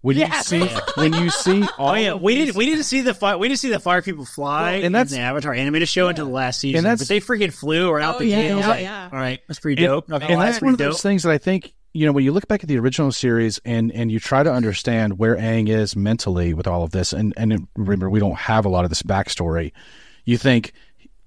[0.00, 0.52] When Yes.
[0.52, 3.36] you see when you see all Oh yeah, we didn't we didn't see the fire
[3.36, 6.06] we didn't see the fire people fly Well, and in that's- the Avatar animated show
[6.08, 6.84] until the last season.
[6.84, 8.50] that's- but they freaking flew or out Oh, the yeah, gate.
[8.52, 9.08] I was yeah, like, yeah.
[9.12, 10.08] All right, that's pretty dope.
[10.08, 10.92] Not gonna and lie, that's pretty one of dope.
[10.92, 13.58] those things that I think you know when you look back at the original series
[13.64, 17.34] and and you try to understand where Aang is mentally with all of this, and
[17.36, 19.72] and remember we don't have a lot of this backstory.
[20.24, 20.72] You think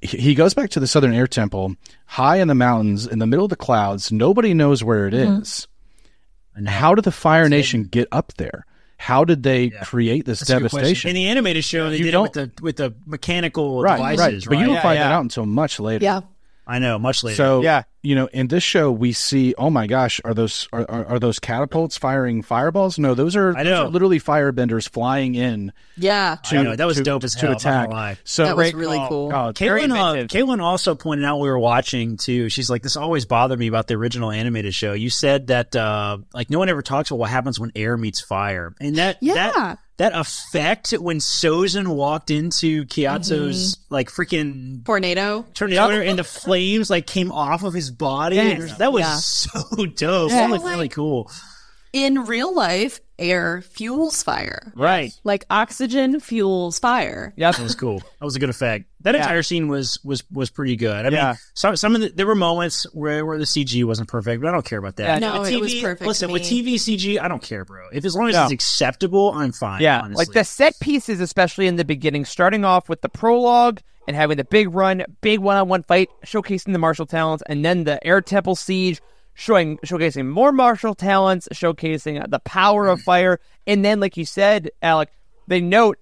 [0.02, 3.28] he he goes back to the Southern Air Temple, high in the mountains, in the
[3.28, 4.12] middle of the clouds.
[4.12, 5.42] Nobody knows where it mm-hmm.
[5.42, 5.68] is.
[6.56, 8.66] And How did the Fire Nation get up there?
[8.98, 10.78] How did they create this That's a good question.
[10.80, 11.10] devastation?
[11.10, 14.46] In the animated show, they You did it with the with the mechanical right, devices,
[14.46, 14.54] right.
[14.54, 15.04] But you don't Yeah, find yeah.
[15.06, 16.04] that out until much later.
[16.04, 16.22] Yeah.
[16.68, 17.36] I know, much later.
[17.36, 17.84] So Yeah.
[18.04, 21.20] You know, in this show, we see, oh my gosh, are those are, are, are
[21.20, 22.98] those catapults firing fireballs?
[22.98, 23.86] No, those are, I those know.
[23.86, 26.38] are literally firebenders flying in Yeah.
[26.52, 27.50] I know, that was to, dope as to hell.
[27.52, 27.86] not attack.
[27.90, 28.18] gonna lie.
[28.24, 29.10] So That was Great really call.
[29.10, 29.32] cool.
[29.36, 30.28] oh, Very Caitlin, uh.
[30.28, 32.50] Caitlin also pointed out we were watching too.
[32.50, 36.18] She's like, "This always bothered me about the original animated show." You said that uh,
[36.34, 39.34] like no one ever talks about what happens when air meets fire, and that Yeah.
[39.36, 43.94] that that effect when Sozin walked into Gyatso's Mm-hmm.
[43.94, 45.46] like freaking Tornado.
[45.54, 48.38] tornado and the flames like came off of his body.
[48.38, 48.78] Yes.
[48.78, 49.16] That was Yeah.
[49.18, 50.32] so dope.
[50.32, 50.48] Yeah.
[50.48, 51.32] That looked really cool.
[51.94, 54.74] In real life, air fuels fire.
[54.76, 55.14] Right.
[55.24, 57.34] Like oxygen fuels fire.
[57.38, 58.00] Yeah, That was cool.
[58.00, 58.86] That was a good effect.
[59.02, 59.22] That Yeah.
[59.22, 61.06] entire scene was was was pretty good.
[61.06, 61.26] I Yeah.
[61.30, 64.50] mean, some some of the there were moments where where the CG wasn't perfect, but
[64.50, 65.22] I don't care about that.
[65.22, 66.44] Yeah, No, With it was perfect Listen, to with.
[66.44, 67.88] TV CG, I don't care, bro.
[67.94, 68.44] If as long as No.
[68.44, 69.82] it's acceptable, I'm fine.
[69.82, 70.26] Yeah, honestly.
[70.26, 74.38] like the set pieces, especially in the beginning, starting off with the prologue and having
[74.38, 78.56] the big run, big one-on-one fight, showcasing the martial talents, and then the air temple
[78.56, 79.00] siege,
[79.34, 84.70] showing showcasing more martial talents, showcasing the power of fire, and then, like you said,
[84.82, 85.10] Alec,
[85.48, 85.98] they note,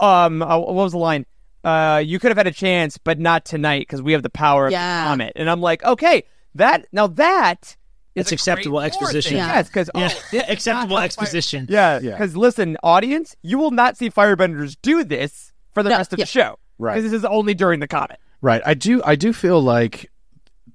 [0.00, 1.26] um, uh, what was the line?
[1.62, 4.66] Uh, you could have had a chance, but not tonight because we have the power
[4.66, 5.04] of Yeah.
[5.04, 5.32] the comet.
[5.36, 6.24] And I'm like, okay,
[6.56, 7.76] that now that
[8.14, 9.36] is That's a acceptable exposition.
[9.36, 9.54] Yeah.
[9.54, 9.90] Yes, because
[10.32, 11.66] yeah, acceptable exposition.
[11.70, 12.10] yeah, Yeah.
[12.12, 16.18] because listen, audience, you will not see firebenders do this for the No, rest of
[16.18, 16.24] yeah.
[16.24, 16.58] the show.
[16.78, 16.94] Right.
[16.94, 18.18] 'Cause this is only during the comet.
[18.42, 18.60] right.
[18.66, 20.10] I do, I do feel like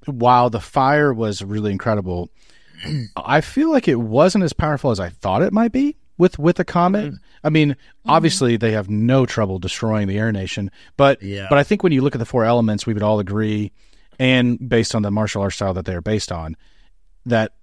[0.09, 2.29] while the fire was really incredible,
[3.15, 6.57] I feel like it wasn't as powerful as I thought it might be with with
[6.57, 7.07] the comet.
[7.07, 7.15] Mm-hmm.
[7.43, 8.09] I mean, mm-hmm.
[8.09, 11.47] obviously they have no trouble destroying the Air Nation, but Yeah.
[11.49, 13.71] but I think when you look at the four elements, we would all agree,
[14.19, 16.55] and based on the martial art style that they are based on,
[17.25, 17.53] that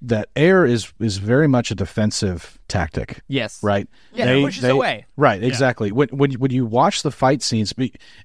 [0.00, 3.20] that air is is very much a defensive tactic.
[3.26, 3.62] Yes.
[3.62, 3.88] Right.
[4.12, 5.06] Yeah, it pushes away.
[5.16, 5.42] Right.
[5.42, 5.90] Exactly.
[5.90, 7.74] When when when you watch the fight scenes,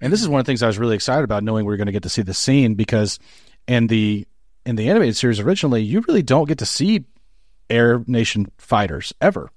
[0.02, 1.78] and this is one of the things I was really excited about, knowing we were
[1.78, 3.18] going to get to see the scene because
[3.72, 4.28] in the
[4.66, 7.06] in the animated series originally, you really don't get to see
[7.70, 9.50] Air Nation fighters ever.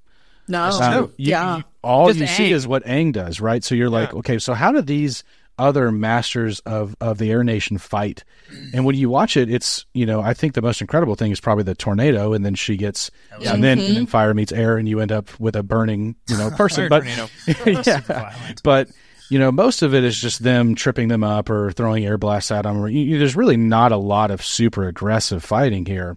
[0.48, 0.62] No.
[0.68, 1.56] Um, you- yeah.
[1.58, 3.62] you- all Just you see is what Aang does, right?
[3.62, 5.22] So you're like, okay, so how do these
[5.58, 8.24] other masters of of the Air Nation fight?
[8.72, 11.40] And when you watch it, it's you know, I think the most incredible thing is
[11.40, 14.88] probably the tornado, and then she gets, and then and then fire meets air, and
[14.88, 16.88] you end up with a burning, you know, person.
[16.88, 17.04] but
[17.86, 18.62] yeah, violent.
[18.62, 18.88] but
[19.30, 22.50] you know, most of it is just them tripping them up or throwing air blasts
[22.50, 22.82] at them.
[22.82, 26.16] There's really not a lot of super aggressive fighting here.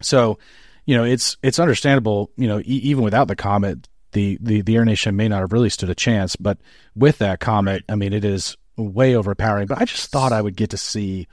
[0.00, 0.38] So,
[0.84, 2.30] you know, it's it's understandable.
[2.36, 5.52] You know, e- even without the comet, the, the the Air Nation may not have
[5.52, 6.36] really stood a chance.
[6.36, 6.58] But
[6.94, 9.66] with that comet, I mean, it is way overpowering.
[9.66, 11.26] But I just thought I would get to see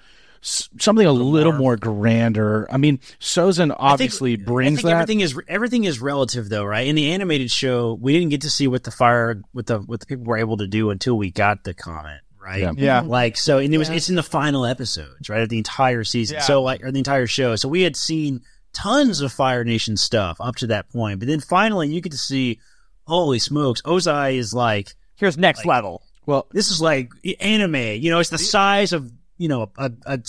[0.45, 2.67] something a little more grander.
[2.71, 4.91] I mean, Sozin obviously I think, brings I think that.
[4.93, 6.85] everything is everything is relative though, right?
[6.87, 9.99] In the animated show, we didn't get to see what the fire what the what
[10.01, 12.61] the people were able to do until we got the comet, right?
[12.61, 12.71] Yeah.
[12.75, 12.99] Yeah.
[13.01, 13.09] Mm-hmm.
[13.09, 13.95] Like so, and it was Yeah.
[13.95, 16.35] it's in the final episodes, right, of the entire season.
[16.35, 16.41] Yeah.
[16.43, 17.55] So like, or the entire show.
[17.55, 18.41] So we had seen
[18.73, 22.17] tons of Fire Nation stuff up to that point, but then finally you get to
[22.17, 22.59] see,
[23.07, 26.01] holy smokes, Ozai is like Here's next Like- level.
[26.25, 27.75] well, this is like anime.
[27.75, 30.19] You know, it's the size of you know a, a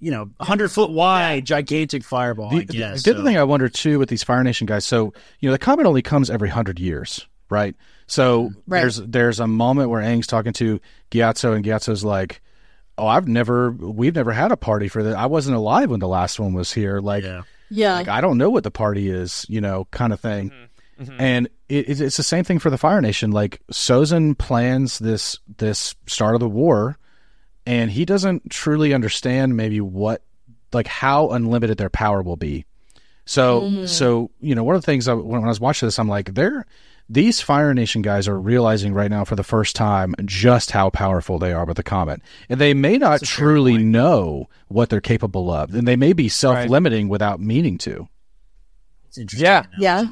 [0.00, 2.54] you know hundred foot wide gigantic fireball.
[2.54, 3.02] I The, guess.
[3.02, 5.52] the other So- thing I wonder too with these Fire Nation guys, so you know
[5.52, 7.74] the comet only comes every hundred years, right?
[8.06, 8.58] So mm-hmm.
[8.66, 8.80] Right.
[8.80, 12.40] there's there's a moment where Aang's talking to Gyatso, and Gyatso's like,
[12.96, 15.16] "Oh, I've never, we've never had a party for that.
[15.16, 17.00] I wasn't alive when the last one was here.
[17.00, 17.42] Like, yeah.
[17.70, 17.94] Yeah.
[17.94, 20.64] like I don't know what the party is, you know, kind of thing." Mm-hmm.
[21.02, 21.20] Mm-hmm.
[21.20, 23.30] And it, it's- it's the same thing for the Fire Nation.
[23.30, 26.98] Like Sozin plans this this start of the war,
[27.68, 30.22] and he doesn't truly understand maybe what
[30.72, 32.64] like how unlimited their power will be.
[33.26, 35.98] So so you know one of the things I, when, when I was watching this,
[35.98, 36.64] I'm like, they're
[37.10, 41.38] these Fire Nation guys are realizing right now for the first time just how powerful
[41.38, 45.74] they are with the comet, and they may not truly know what they're capable of,
[45.74, 48.08] and they may be self-limiting without meaning to.
[49.08, 49.44] It's interesting.
[49.44, 49.64] Yeah.
[49.78, 50.08] Yeah.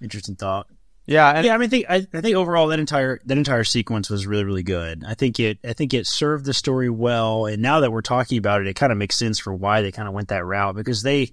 [0.00, 0.68] Interesting thought.
[1.06, 3.64] Yeah, and yeah, I mean, I think I, I think overall that entire that entire
[3.64, 5.04] sequence was really really good.
[5.06, 8.38] I think it I think it served the story well, and now that we're talking
[8.38, 10.74] about it, it kind of makes sense for why they kind of went that route
[10.76, 11.30] because they, you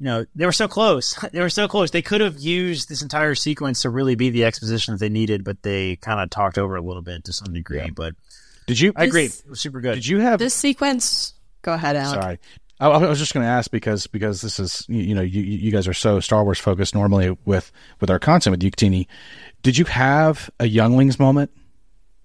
[0.00, 1.14] know, they were so close.
[1.32, 1.90] They were so close.
[1.90, 5.44] They could have used this entire sequence to really be the exposition that they needed,
[5.44, 7.90] but they kind of talked over a little bit to some degree.
[7.94, 8.14] But
[8.66, 8.92] Did you?
[8.96, 9.96] I agree, This- it was super good.
[9.96, 10.38] Did you have?
[10.38, 11.34] This sequence.
[11.60, 12.22] Go ahead, Alec.
[12.22, 12.38] Sorry.
[12.80, 15.42] I, I was just going to ask because because this is you you know you
[15.42, 19.06] you guys are so Star Wars focused normally with with our content with Youtini.
[19.62, 21.50] Did you have a younglings moment?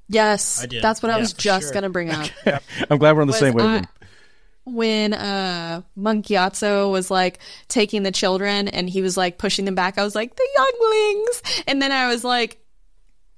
[0.07, 0.81] Yes, I did.
[0.83, 1.73] that's what I was just sure.
[1.73, 2.27] gonna bring up.
[2.89, 3.89] I'm glad we're on the Was same I- wavelength.
[4.65, 9.75] when uh Monk Gyatso was like taking the children and he was like pushing them
[9.75, 11.63] back, I was like, the younglings.
[11.67, 12.57] And then I was like,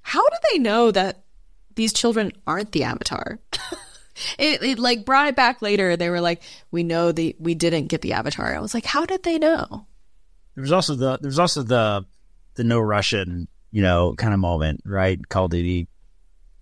[0.00, 1.24] how do they know that
[1.74, 3.38] these children aren't the Avatar?
[4.38, 5.96] it, it like brought it back later.
[5.96, 8.54] They were like, we know the we didn't get the Avatar.
[8.54, 9.86] I was like, how did they know?
[10.54, 12.04] There was also the there was also the
[12.54, 15.18] the no Russian you know kind of moment, right?
[15.28, 15.88] Call of Duty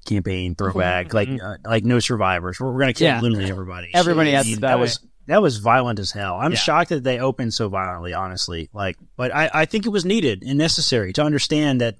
[0.06, 2.58] campaign throwback, like uh, like no survivors.
[2.58, 3.20] We're, we're gonna kill Yeah.
[3.20, 3.90] literally everybody.
[3.94, 6.36] Everybody I has mean, it that that was that was violent as hell.
[6.36, 6.58] I'm Yeah.
[6.58, 8.70] shocked that they opened so violently, honestly.
[8.72, 11.96] Like, but I I think it was needed and necessary to understand that.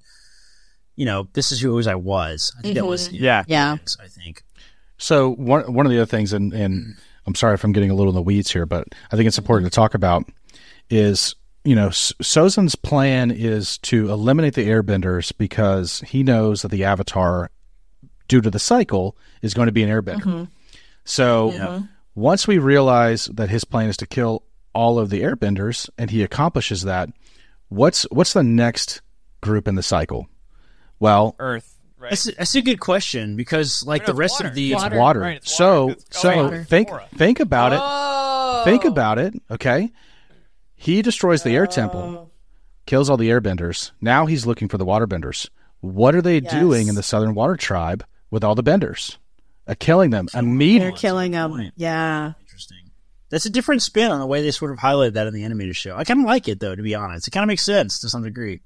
[0.97, 2.53] You know, this is who Ozai was.
[2.59, 3.43] I think that was Yeah.
[3.47, 3.77] Yeah.
[3.99, 4.43] I think.
[5.01, 7.95] So one one of the other things, and and I'm sorry if I'm getting a
[7.95, 10.29] little in the weeds here, but I think it's important to talk about
[10.91, 16.83] is you know Sozin's plan is to eliminate the Airbenders because he knows that the
[16.83, 17.49] Avatar,
[18.27, 20.21] due to the cycle, is going to be an Airbender.
[20.21, 20.43] Mm-hmm.
[21.03, 21.83] So
[22.13, 26.21] once we realize that his plan is to kill all of the Airbenders, and he
[26.21, 27.09] accomplishes that,
[27.69, 29.01] what's what's the next
[29.41, 30.27] group in the cycle?
[30.99, 31.70] Well, Earth.
[32.01, 32.09] Right.
[32.09, 34.47] That's a, that's a good question because like the rest water.
[34.49, 34.97] of the It's it's Water.
[34.97, 35.19] water.
[35.19, 35.91] Right, it's so.
[35.91, 36.63] It's- so oh, water.
[36.63, 37.79] think think about it.
[37.81, 38.63] Oh.
[38.65, 39.33] Think about it.
[39.51, 39.91] Okay,
[40.75, 42.31] he destroys the air temple,
[42.85, 43.91] kills all the airbenders.
[44.01, 45.47] Now he's looking for the waterbenders.
[45.79, 49.17] What are they doing in the Southern Water Tribe with all the benders?
[49.67, 50.99] Uh, killing them They're immediately.
[50.99, 51.51] killing them.
[51.51, 51.73] point.
[51.75, 52.33] Yeah.
[52.41, 52.77] Interesting.
[53.29, 55.75] That's a different spin on the way they sort of highlighted that in the animated
[55.75, 55.95] show.
[55.95, 57.27] I kind of like it though, to be honest.
[57.27, 58.61] It kind of makes sense to some degree.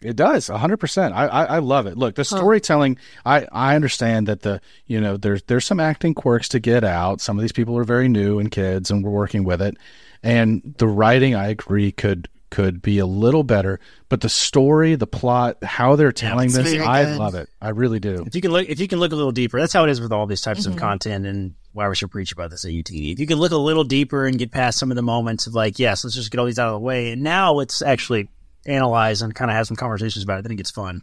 [0.00, 1.12] It does, hundred percent.
[1.14, 1.98] I, I I love it.
[1.98, 2.98] Look, the storytelling.
[3.26, 7.20] I I understand that the you know there's there's some acting quirks to get out.
[7.20, 9.76] Some of these people are very new and kids, and we're working with it.
[10.22, 13.80] And the writing, I agree, could could be a little better.
[14.08, 17.18] But the story, the plot, how they're telling it's this, I good.
[17.18, 17.48] love it.
[17.60, 18.24] I really do.
[18.26, 20.00] If you can look, if you can look a little deeper, that's how it is
[20.00, 20.80] with all these types of mm-hmm.
[20.80, 23.12] content, and why we should preach about this at UTD.
[23.12, 25.54] If you can look a little deeper and get past some of the moments of
[25.54, 28.28] like, yes, let's just get all these out of the way, and now let's actually
[28.68, 30.42] analyze and kind of have some conversations about it.
[30.42, 31.02] Then it gets fun.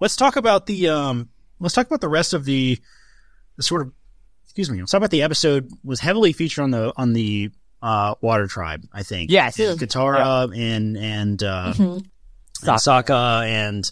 [0.00, 1.28] Let's talk about the um.
[1.58, 2.78] Let's talk about the rest of the
[3.56, 3.92] the sort of
[4.44, 4.78] excuse me.
[4.80, 7.50] Let's talk about the episode was heavily featured on the on the
[7.82, 8.82] uh water tribe.
[8.92, 9.56] I think Yes.
[9.56, 11.96] Katara and and uh, Mhm.
[11.98, 12.06] and
[12.78, 13.90] Sokka and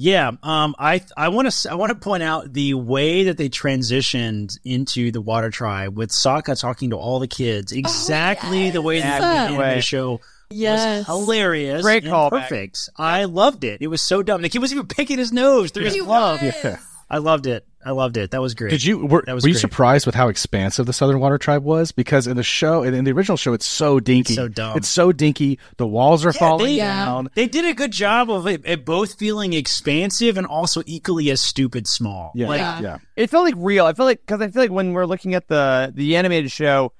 [0.00, 3.48] yeah, um, I I want to I want to point out the way that they
[3.48, 9.00] transitioned into the Water Tribe with Sokka talking to all the kids exactly the way
[9.00, 9.50] that yes.
[9.50, 9.80] the Way.
[9.80, 11.06] show Yes.
[11.08, 12.30] was hilarious, Great call.
[12.30, 12.88] perfect.
[12.96, 13.80] I loved it.
[13.82, 14.42] It was so dumb.
[14.42, 16.40] The kid was even picking his nose through his He glove.
[16.42, 16.76] was.
[17.10, 17.64] I loved it.
[17.84, 18.32] I loved it.
[18.32, 18.70] That was great.
[18.70, 19.60] Did you were, That was were you great.
[19.60, 21.90] surprised with how expansive the Southern Water Tribe was?
[21.92, 24.76] Because in the show, in, in the original show, it's so dinky, So dumb.
[24.76, 25.58] It's so dinky.
[25.78, 27.04] The walls are falling they- Yeah.
[27.04, 27.30] down.
[27.34, 31.40] They did a good job of it, it both feeling expansive and also equally as
[31.40, 32.32] stupid small.
[32.34, 32.80] Yeah, Like, Yeah.
[32.80, 32.96] yeah.
[33.16, 33.86] it felt like real.
[33.86, 36.92] I feel like because I feel like when we're looking at the the animated show,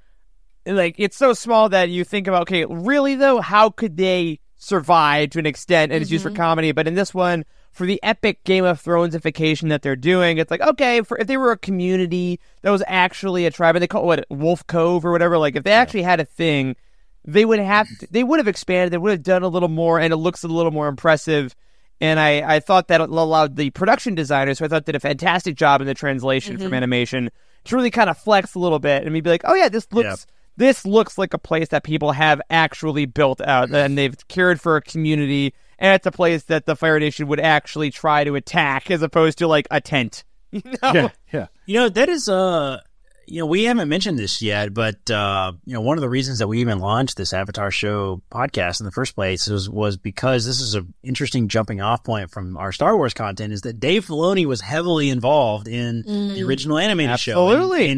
[0.76, 5.30] like it's so small that you think about okay, really though, how could they survive
[5.30, 6.36] to an extent and it's used for mm-hmm.
[6.36, 6.72] comedy?
[6.72, 10.60] But in this one, for the epic Game of Thronesification that they're doing, it's like
[10.60, 14.02] okay, for if they were a community that was actually a tribe, and they call
[14.02, 15.38] it what Wolf Cove or whatever.
[15.38, 16.76] Like if they actually had a thing,
[17.24, 18.92] they would have they would have expanded.
[18.92, 21.54] They would have done a little more, and it looks a little more impressive.
[22.00, 25.56] And I, I thought that allowed the production designers, who I thought did a fantastic
[25.56, 26.74] job in the translation from mm-hmm.
[26.74, 27.30] animation,
[27.64, 30.26] to really kind of flex a little bit and be like, oh yeah, this looks
[30.28, 30.34] Yeah.
[30.58, 34.76] This looks like a place that people have actually built out and they've cared for
[34.76, 38.90] a community, and it's a place that the Fire Nation would actually try to attack
[38.90, 40.24] as opposed to like a tent.
[40.50, 40.92] You know?
[40.94, 41.46] Yeah, yeah.
[41.66, 42.80] You know, that is uh
[43.26, 46.38] you know, we haven't mentioned this yet, but uh, you know, one of the reasons
[46.38, 50.46] that we even launched this Avatar show podcast in the first place was was because
[50.46, 54.06] this is an interesting jumping off point from our Star Wars content is that Dave
[54.06, 57.48] Filoni was heavily involved in the original animated show.
[57.48, 57.90] And- Absolutely.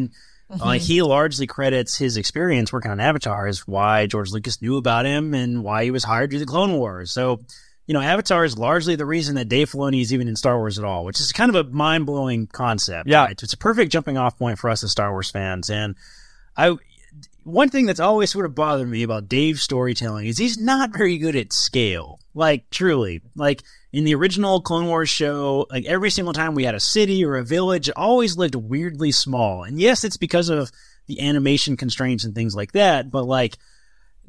[0.50, 4.76] And, uh, he largely credits his experience working on Avatar as why George Lucas knew
[4.76, 7.12] about him and why he was hired to do the Clone Wars.
[7.12, 7.40] So,
[7.86, 10.78] you know, Avatar is largely the reason that Dave Filoni is even in Star Wars
[10.78, 13.08] at all, which is kind of a mind blowing concept.
[13.08, 13.24] Yeah.
[13.24, 13.42] right?
[13.42, 15.70] It's a perfect jumping off point for us as Star Wars fans.
[15.70, 15.94] And
[16.56, 16.76] I,
[17.44, 21.18] one thing that's always sort of bothered me about Dave's storytelling is he's not very
[21.18, 22.20] good at scale.
[22.34, 23.22] Like, truly.
[23.34, 27.24] Like, in the original Clone Wars show, like every single time we had a city
[27.24, 29.64] or a village, it always looked weirdly small.
[29.64, 30.70] And yes, it's because of
[31.07, 33.59] the animation constraints and things like that, but like,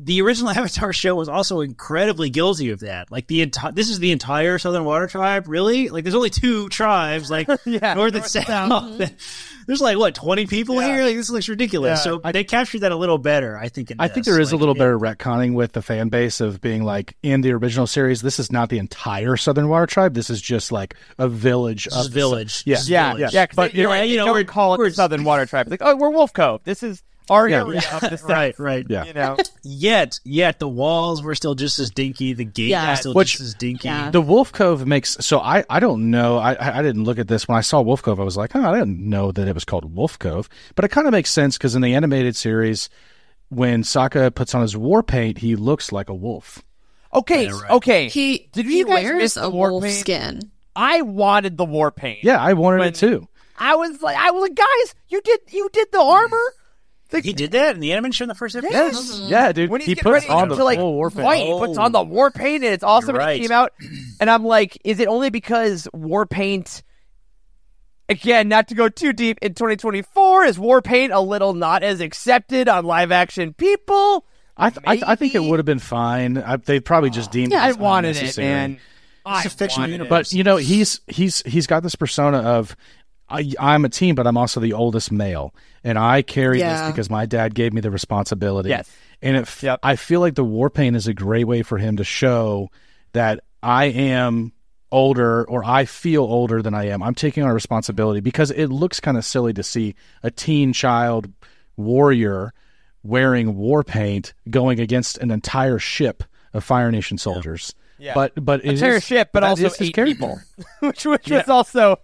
[0.03, 3.11] the original Avatar show was also incredibly guilty of that.
[3.11, 5.89] Like the entire, this is the entire Southern Water Tribe, really?
[5.89, 9.11] Like there's only two tribes, like Yeah, north and south.
[9.67, 11.03] There's like what 20 people here.
[11.03, 11.99] Like this looks ridiculous.
[11.99, 12.03] Yeah.
[12.03, 13.91] So they captured that a little better, I think.
[13.91, 14.33] In I think this.
[14.33, 17.41] there is a little it- better retconning with the fan base of being like in
[17.41, 18.21] the original series.
[18.23, 20.15] This is not the entire Southern Water Tribe.
[20.15, 21.87] This is just like a village.
[21.95, 22.63] Of village.
[22.65, 22.79] Yeah.
[22.83, 24.03] Yeah, yeah, 'cause but they, you're right.
[24.09, 25.67] you You know, we're, call it we're Southern Water Tribe.
[25.69, 26.61] Like, oh, we're Wolf Cove.
[26.63, 27.61] This is our Yeah.
[27.61, 28.29] area of the South.
[28.29, 28.85] right, right.
[28.89, 29.05] Yeah.
[29.05, 32.33] You know, Yet, yet the walls were still just as dinky.
[32.33, 32.89] The gate Yeah.
[32.91, 33.87] was still Which- just as dinky.
[33.87, 34.11] Yeah.
[34.11, 37.27] The Wolf Cove makes so I I don't know I I I didn't look at
[37.27, 39.53] this when I saw Wolf Cove I was like oh I didn't know that it
[39.53, 42.89] was called Wolf Cove but it kind of makes sense because in the animated series
[43.49, 46.61] when Sokka puts on his war paint he looks like a wolf
[47.13, 47.71] okay, Yeah, right.
[47.71, 48.07] okay.
[48.09, 49.95] He Did he you guys miss wears the a war wolf paint?
[49.95, 50.51] skin.
[50.75, 52.23] I wanted the war paint.
[52.23, 53.27] yeah I wanted When- it too
[53.63, 56.53] I was like, I was like, guys, you did, you did the armor.
[57.11, 58.73] The- he did that in the animation show in the first episode.
[58.73, 59.29] yes mm-hmm.
[59.29, 61.45] yeah dude when he getting puts ready on the to like full war paint fight,
[61.45, 63.15] he puts on the war paint, and it's awesome.
[63.15, 63.37] You're right.
[63.37, 63.73] it came out,
[64.19, 66.83] and I'm like, is it only because war paint?
[68.09, 72.01] Again, not to go too deep in 2024, is war paint a little not as
[72.01, 74.25] accepted on live action people?
[74.57, 77.29] I th- I, th- I think it would have been fine I, they probably just
[77.29, 77.31] ah.
[77.31, 78.47] deemed Yeah, it I as wanted it, unnecessary.
[78.47, 78.79] man.
[79.25, 79.97] I a fiction wanted it.
[79.97, 80.09] universe.
[80.09, 82.75] But you know, he's he's he's got this persona of
[83.31, 86.83] I, I'm a teen, but I'm also the oldest male, and I carry Yeah.
[86.87, 88.69] this because my dad gave me the responsibility.
[88.69, 88.89] Yes.
[89.21, 89.79] and it, f- Yep.
[89.83, 92.69] I feel like the war paint is a great way for him to show
[93.13, 94.51] that I am
[94.91, 97.01] older or I feel older than I am.
[97.01, 100.73] I'm taking on a responsibility because it looks kind of silly to see a teen
[100.73, 101.31] child
[101.77, 102.53] warrior
[103.03, 107.73] wearing war paint going against an entire ship of Fire Nation soldiers.
[107.97, 108.13] Yeah.
[108.15, 110.13] But but it entire is- ship, but that also is eight character.
[110.13, 110.39] people,
[110.79, 111.97] which which was also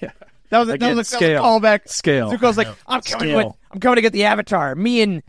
[0.00, 0.10] Yeah.
[0.50, 1.42] That was a, that Again, was a, scale.
[1.42, 1.88] callback.
[1.88, 2.30] Scale.
[2.32, 3.36] Zuko's like, I'm coming Scale.
[3.48, 4.74] with, I'm coming to get the Avatar.
[4.74, 5.22] Me and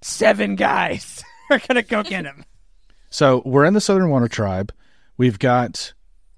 [0.00, 2.44] seven guys are gonna go get him.
[3.10, 4.72] So we're in the Southern Water Tribe.
[5.16, 5.92] We've got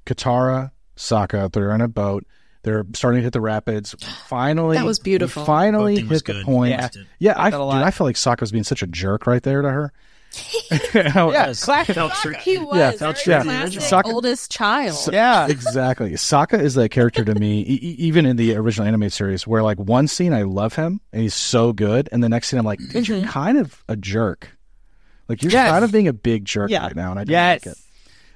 [0.07, 1.53] Katara, Sokka.
[1.53, 2.25] They're in a boat.
[2.63, 3.95] They're starting to hit the rapids.
[4.27, 5.43] Finally, That was beautiful.
[5.43, 6.45] we Finally Boat was hit the good.
[6.47, 6.71] point.
[6.71, 6.89] Yeah.
[7.19, 7.69] Yeah, I, that dude.
[7.75, 9.93] I felt like Sokka was being such a jerk right there to her.
[10.95, 11.65] Yeah, Yes.
[11.65, 11.95] classic.
[11.95, 12.35] Felt true.
[12.35, 13.43] He was Yeah, very yeah.
[13.43, 14.97] classic Sokka- oldest child.
[15.13, 16.11] Yeah, exactly.
[16.13, 19.79] Sokka is that character to me, e- even in the original animated series, where like
[19.79, 22.79] one scene I love him and he's so good, and the next scene I'm like,
[22.91, 23.29] dude, you're mm-hmm.
[23.29, 24.57] kind of a jerk.
[25.29, 25.71] Like you're Yes.
[25.71, 26.85] kind of being a big jerk Yeah.
[26.85, 27.79] right now, and I don't yes, like it.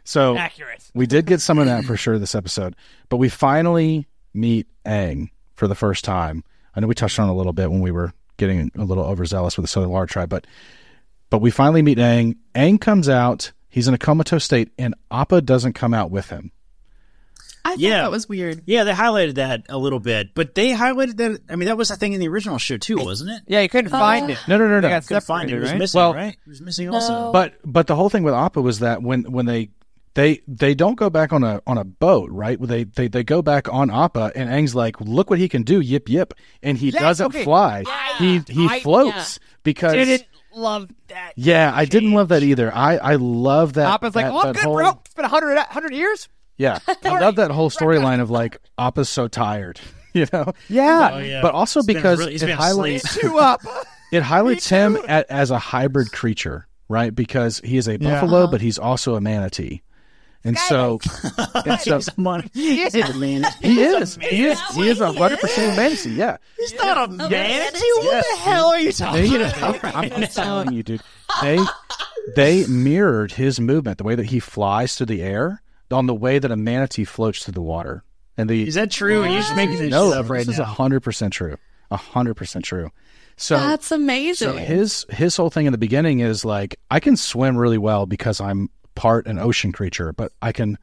[0.05, 0.83] So accurate.
[0.95, 2.75] we did get some of that for sure this episode,
[3.11, 6.45] but we finally meet Aang for the first time.
[6.75, 9.05] I know we touched on it a little bit when we were getting a little
[9.05, 10.47] overzealous with the Southern Water Tribe, but
[11.31, 12.37] but we finally meet Aang.
[12.55, 13.53] Aang comes out.
[13.69, 16.53] He's in a comatose state, and Appa doesn't come out with him.
[17.65, 18.03] I thought Yeah.
[18.03, 18.63] that was weird.
[18.67, 21.41] Yeah, they highlighted that a little bit, but they highlighted that.
[21.51, 23.43] I mean, that was a thing in the original show too, wasn't it?
[23.47, 23.99] Yeah, you couldn't oh.
[23.99, 24.39] find it.
[24.49, 24.89] No, no, no, no.
[24.89, 25.57] got Couldn't find it.
[25.57, 25.79] It was right?
[25.79, 26.33] missing, Well- right?
[26.35, 27.31] It was missing also.
[27.33, 29.69] But but the whole thing with Appa was that when when they
[30.15, 32.59] they they don't go back on a on a boat, right?
[32.61, 35.81] They they they go back on Appa, and Aang's like, look what he can do,
[35.81, 37.45] yip yip, and he Yes, doesn't okay.
[37.45, 37.85] fly.
[38.19, 41.33] He he I- floats because Didn't love that.
[41.37, 42.75] yeah, I didn't love that either.
[42.75, 43.89] I I love that.
[43.89, 44.89] Appa's like, that- oh, I'm that good, whole- bro.
[45.05, 46.29] It's been 100, 100 years.
[46.57, 49.81] Yeah, I love that whole storyline of like Appa's so tired,
[50.13, 50.53] you know.
[50.69, 51.11] Yeah.
[51.15, 51.41] Oh, yeah.
[51.43, 53.23] But also He's because really- it highlights asleep.
[53.31, 53.61] Two up.
[54.13, 57.15] it highlights him a as a hybrid creature, right?
[57.15, 58.51] Because he is a buffalo, uh-huh.
[58.51, 59.83] but he's also a manatee,
[60.49, 60.99] and so,
[61.65, 62.95] and so He's a mon- Yes.
[62.95, 63.45] he's a man.
[63.63, 66.15] he is, he is, he is a hundred percent manatee.
[66.15, 67.81] Yeah, He's not a manatee.
[67.99, 69.85] What the hell are you talking They- about?
[69.85, 71.03] I'm telling you, dude.
[71.43, 71.59] They
[72.37, 76.39] they mirrored his movement, the way that he flies through the air, on the way
[76.39, 78.03] that a manatee floats through the water.
[78.37, 79.23] And the Is that true?
[79.23, 80.65] Are you just making this no, up right this is now?
[80.67, 81.57] hundred percent true.
[81.91, 82.91] hundred percent true.
[83.37, 84.49] So That's amazing.
[84.51, 88.05] so his his whole thing in the beginning is like I can swim really well
[88.07, 88.69] because I'm
[88.99, 90.77] part an ocean creature, but I can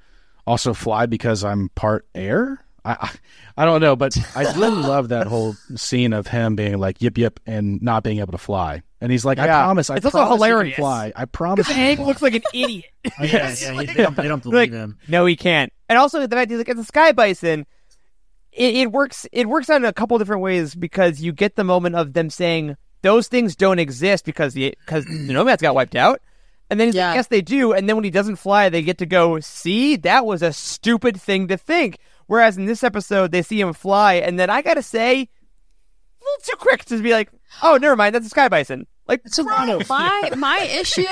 [0.48, 2.64] also fly because I'm part air.
[2.86, 3.12] I I,
[3.58, 7.18] I don't know, but I really love that whole scene of him being like yip
[7.18, 9.64] yip and not being able to fly, and he's like, I Yeah.
[9.66, 10.76] promise, I It's also promise you hilarious.
[10.78, 11.12] fly.
[11.16, 11.68] I promise.
[11.68, 12.86] Hank looks like an idiot.
[13.20, 14.98] Oh, yeah, yeah, they, don't, they don't believe like, him.
[15.08, 15.72] no, he can't.
[15.90, 17.66] And also the fact he's like, it's a sky bison.
[18.52, 19.28] It, it works.
[19.32, 22.30] It works out in a couple different ways because you get the moment of them
[22.30, 26.20] saying those things don't exist because the because the nomads got wiped out,
[26.70, 27.10] and then he's Yeah.
[27.10, 27.74] like, yes, they do.
[27.74, 29.40] And then when he doesn't fly, they get to go.
[29.40, 31.98] See, that was a stupid thing to think.
[32.28, 36.42] Whereas in this episode, they see him fly, and then I gotta say, a little
[36.44, 37.30] too quick to be like,
[37.62, 38.88] oh, never mind, that's a sky bison.
[39.08, 39.88] Like, It's a lot of.
[39.88, 41.06] my my issue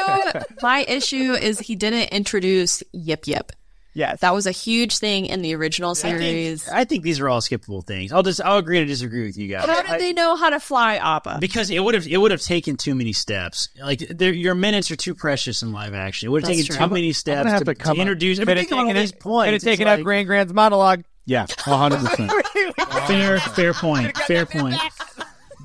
[0.63, 3.51] my issue is he didn't introduce Yip Yip.
[3.93, 6.69] Yes, That was a huge thing in the original I think, series.
[6.69, 8.11] I think these are all skippable things.
[8.11, 9.65] I'll just I'll agree to disagree with you guys.
[9.65, 11.37] How did they know how to fly Appa?
[11.39, 13.69] because it would have it would have taken too many steps.
[13.81, 16.27] Like your minutes are too precious in live action.
[16.27, 16.87] It would have That's taken true.
[16.87, 18.39] too many steps to, to come to up- introduce.
[18.39, 19.45] I could mean, have think about all taken these it, points.
[19.45, 21.03] could have It's taken out like- Grand Grand's monologue.
[21.25, 22.31] yeah, hundred percent.
[23.07, 24.15] Fair, fair point.
[24.19, 24.75] Fair point.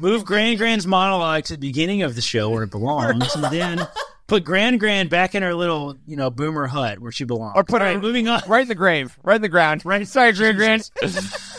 [0.01, 3.87] Move Grand Grand's monologue to the beginning of the show where it belongs, and then
[4.29, 7.55] put Grand Grand back in her little, you know, boomer hut where she belongs.
[7.57, 8.43] Or put her- All right, moving on.
[8.47, 9.85] Right in the grave, right in the ground.
[9.85, 10.07] Right.
[10.07, 10.91] Sorry, Grand Grand.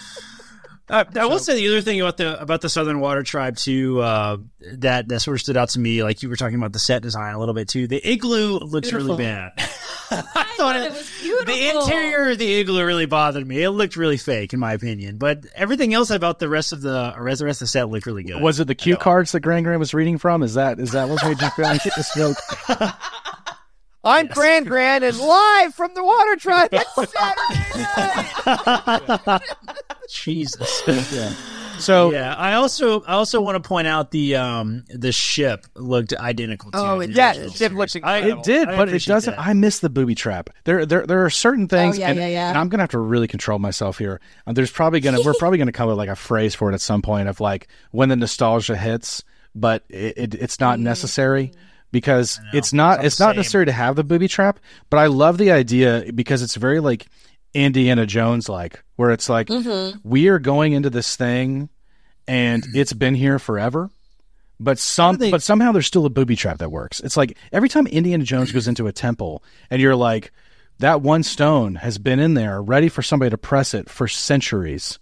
[0.89, 3.99] Uh, I will say the other thing about the about the Southern Water Tribe too
[4.01, 4.37] uh,
[4.73, 7.03] that that sort of stood out to me, like you were talking about the set
[7.03, 7.87] design a little bit too.
[7.87, 9.51] The igloo looks really bad.
[10.11, 11.53] I thought it, was beautiful.
[11.53, 13.61] the interior of the igloo really bothered me.
[13.61, 15.17] It looked really fake, in my opinion.
[15.17, 18.07] But everything else about the rest of the or the rest of the set looked
[18.07, 18.41] really good.
[18.41, 20.41] Was it the cue cards that Grand Grand was reading from?
[20.41, 22.37] Is that is that what made you feel like this joke?
[24.03, 26.69] I'm Grand Grand and live from the Water Tribe.
[26.71, 27.83] It's Saturday
[29.27, 29.41] night.
[30.11, 30.83] Jesus?
[31.79, 36.13] So yeah, I also I also want to point out the um the ship looked
[36.13, 36.71] identical.
[36.71, 37.77] to Oh, it yeah, original it series.
[37.77, 38.41] looks I- incredible.
[38.41, 39.35] It did, I but it appreciate doesn't.
[39.37, 39.39] that.
[39.47, 40.49] I miss the booby trap.
[40.65, 41.97] There, there, there are certain things.
[41.97, 42.49] Oh, yeah, and, yeah, yeah.
[42.49, 44.19] and I'm gonna have to really control myself here.
[44.45, 46.73] And there's probably gonna, we're probably gonna come up with like a phrase for it
[46.73, 49.23] at some point of like when the nostalgia hits,
[49.55, 51.53] but it, it it's not necessary
[51.93, 54.59] because it's not, it's, the not necessary to have the booby trap.
[54.89, 57.07] But I love the idea because it's very like
[57.53, 59.97] Indiana Jones like, where it's like mm-hmm.
[60.03, 61.69] we are going into this thing,
[62.27, 63.89] and it's been here forever.
[64.59, 66.99] But some, they- but somehow there's still a booby trap that works.
[66.99, 70.31] It's like every time Indiana Jones goes into a temple, and you're like,
[70.79, 74.99] that one stone has been in there, ready for somebody to press it for centuries,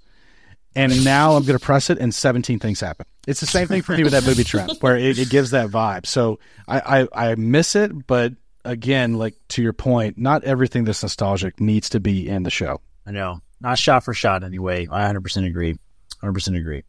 [0.76, 3.06] and now I'm going to press it, and 17 things happen.
[3.28, 5.70] It's the same thing for me with that booby trap, where it, it gives that
[5.70, 6.06] vibe.
[6.06, 8.34] So I, I, I miss it, but
[8.68, 12.82] again, like to your point, not everything that's nostalgic needs to be in the show.
[13.06, 13.40] I know.
[13.60, 14.88] Not shot for shot anyway.
[14.92, 15.78] I 100% agree.
[16.22, 16.84] 100% agree.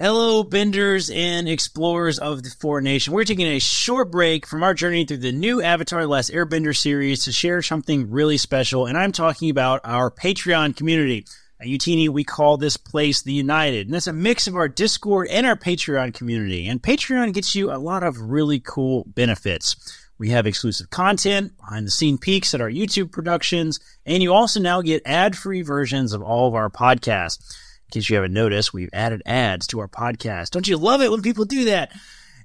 [0.00, 3.12] Hello, benders and explorers of the Four Nation.
[3.12, 6.76] We're taking a short break from our journey through the new Avatar The Last Airbender
[6.76, 11.26] series to share something really special, and I'm talking about our Patreon community.
[11.60, 15.28] At Youtini, we call this place the United, and that's a mix of our Discord
[15.30, 16.66] and our Patreon community.
[16.66, 19.76] And Patreon gets you a lot of really cool benefits.
[20.24, 24.58] We have exclusive content, behind the scene peeks at our YouTube productions, and you also
[24.58, 27.40] now get ad free versions of all of our podcasts.
[27.40, 30.48] In case you haven't noticed, we've added ads to our podcast.
[30.48, 31.92] Don't you love it when people do that?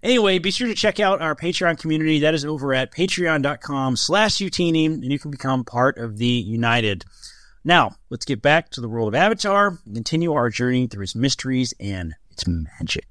[0.04, 2.20] Anyway, be sure to check out our Patreon community.
[2.20, 7.06] That is over at patreon.com slash Youtini, and you can become part of the United.
[7.64, 11.16] Now, let's get back to the world of Avatar and continue our journey through its
[11.16, 13.08] mysteries and its magic.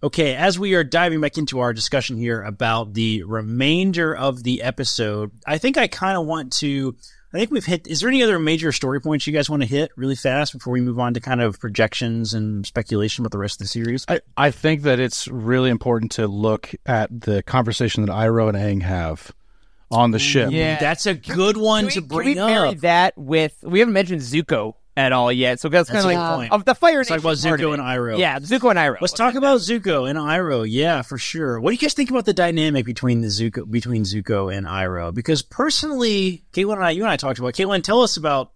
[0.00, 4.62] Okay, as we are diving back into our discussion here about the remainder of the
[4.62, 6.94] episode, I think I kind of want to.
[7.34, 7.86] I think we've hit.
[7.88, 10.72] Is there any other major story points you guys want to hit really fast before
[10.72, 14.04] we move on to kind of projections and speculation about the rest of the series?
[14.08, 18.56] I, I think that it's really important to look at the conversation that Iroh and
[18.56, 19.32] Aang have
[19.90, 20.52] on the ship.
[20.52, 20.78] Yeah.
[20.78, 22.76] That's a good one Can to we, bring can we marry up.
[22.78, 23.56] that with?
[23.62, 26.52] We haven't mentioned Zuko at all yet, so that's kind of like good point.
[26.52, 27.84] of the Fire Let's talk about Zuko and it.
[27.84, 28.18] Iroh.
[28.18, 29.00] Yeah, Zuko and Iroh.
[29.00, 30.66] Let's talk about Zuko and Iroh.
[30.68, 31.60] Yeah, for sure.
[31.60, 35.14] What do you guys think about the dynamic between the Zuko between Zuko and Iroh?
[35.14, 37.54] Because personally, Caitlin and I, you and I talked about.
[37.54, 38.50] Caitlin, tell us about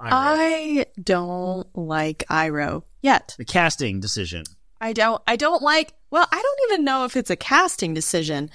[0.00, 3.34] Iroh, I don't like Iroh yet.
[3.36, 4.44] the casting decision.
[4.80, 8.50] I don't I don't like well, I don't even know if it's a casting decision.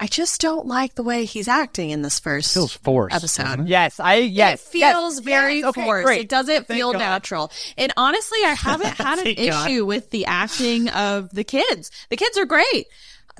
[0.00, 3.14] I just don't like the way he's acting in this first feels forced.
[3.14, 3.68] episode.
[3.68, 5.66] Yes, I yes it feels yes, very yes.
[5.66, 6.04] Okay, forced.
[6.06, 6.20] great.
[6.22, 6.98] It doesn't Thank feel God.
[6.98, 7.52] natural.
[7.78, 9.70] And honestly, I haven't had an Thank God.
[9.70, 11.92] issue with the acting of the kids.
[12.10, 12.86] The kids are great.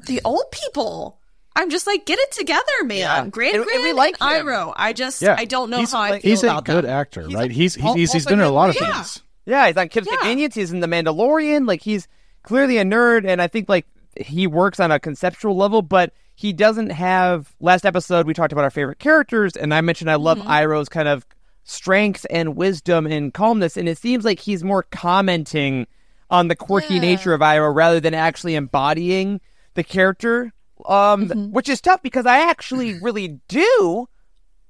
[0.07, 1.19] The old people,
[1.57, 2.99] I'm just like, get it together, man.
[2.99, 3.27] Yeah.
[3.27, 4.29] Grand And- Grand and we like him.
[4.47, 4.73] Iroh.
[4.77, 6.85] I just, Yeah, I don't know he's, how I like- feel he's a about good
[6.85, 6.91] them.
[6.91, 7.51] actor, He's right?
[7.51, 8.93] a- He's al- he's, he's also been in a lot of Yeah.
[8.93, 9.23] things.
[9.47, 10.17] Yeah, he's on Kim's Yeah.
[10.19, 10.55] Convenience.
[10.55, 11.67] He's in The Mandalorian.
[11.67, 12.07] Like he's
[12.43, 13.87] clearly a nerd, and I think like
[14.17, 17.55] he works on a conceptual level, but he doesn't have.
[17.61, 21.09] Last episode we talked about our favorite characters, and I mentioned I love Iroh's kind
[21.09, 21.27] of
[21.65, 25.87] strength and wisdom and calmness, and it seems like he's more commenting
[26.31, 27.01] on the quirky Yeah.
[27.01, 29.41] nature of Iroh rather than actually embodying
[29.75, 30.53] the character.
[30.87, 34.09] Um, which is tough because I actually really do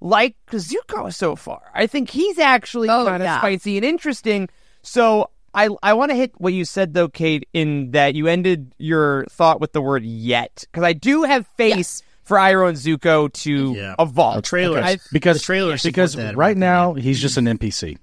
[0.00, 1.62] like Zuko so far.
[1.74, 3.38] I think he's actually Oh, kind of yeah.
[3.38, 4.50] spicy and interesting.
[4.82, 8.74] So I I want to hit what you said though, Kate, in that you ended
[8.78, 12.02] your thought with the word yet because I do have faith Yes.
[12.24, 13.94] for Iroh and Zuko to Yeah.
[13.98, 14.36] evolve.
[14.36, 17.98] The trailer, I- Because the trailer because right my now he's just an NPC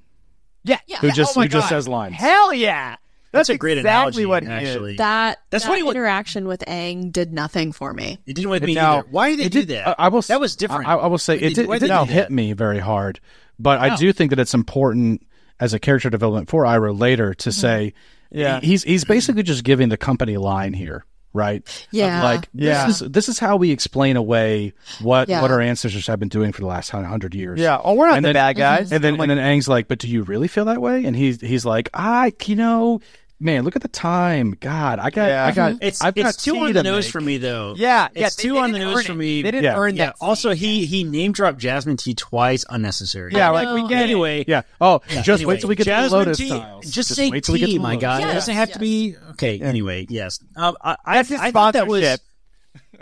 [0.63, 0.97] yeah, Yeah.
[0.99, 2.15] who Yeah, just oh my who just says lines.
[2.15, 2.97] hell yeah.
[3.31, 4.25] That's, That's, a great exactly analogy.
[4.25, 4.97] what he actually, is.
[4.97, 8.17] That That's that what he would- interaction with Aang did nothing for me.
[8.25, 9.07] it didn't with me Now, either.
[9.11, 9.87] Why did they It do did- that?
[9.99, 10.21] I, I will.
[10.23, 10.87] that was different.
[10.87, 12.79] I, I will say it, did- did, why it did didn't they hit me very
[12.79, 13.19] hard,
[13.59, 15.21] but I do think that it's important
[15.59, 17.59] as a character development for Iroh later to mm-hmm.
[17.61, 17.93] say,
[18.31, 18.59] Yeah.
[18.61, 21.63] he's he's basically just giving the company line here, right?
[21.91, 22.23] Yeah.
[22.23, 22.85] like Yeah.
[22.87, 25.41] this is this is how we explain away what Yeah.
[25.41, 27.59] what our ancestors have been doing for the last hundred years.
[27.59, 27.79] Yeah.
[27.83, 28.91] Oh, we're not And the then- bad guys.
[28.91, 31.05] And then I'm like, and then Aang's like, but do you really feel that way?
[31.05, 33.01] And he's he's like, I you know,
[33.39, 34.55] man, look at the time.
[34.59, 35.45] God, I got Yeah.
[35.45, 37.11] I got it's I've got it's too tea on the nose make.
[37.11, 37.73] for me though.
[37.77, 38.27] yeah, yeah.
[38.27, 39.41] it's they- too they on the nose for me.
[39.41, 39.77] They didn't Yeah.
[39.77, 40.05] earn Yeah.
[40.07, 40.15] that.
[40.21, 43.31] Also, he he name dropped Jasmine tea twice unnecessary.
[43.33, 43.87] Yeah, like we know.
[43.87, 44.03] get it.
[44.03, 44.61] Anyway, Yeah.
[44.81, 46.91] Oh, just Anyway, wait till we get Jasmine the Lotus tea, tiles.
[46.91, 48.01] Just, say wait till we get tea, to my Lotus.
[48.01, 48.29] guy.
[48.29, 49.59] it doesn't have to be okay.
[49.59, 50.39] Anyway, yes.
[50.55, 52.01] Um, I, I, That's his I thought that was.
[52.03, 52.25] sponsorship.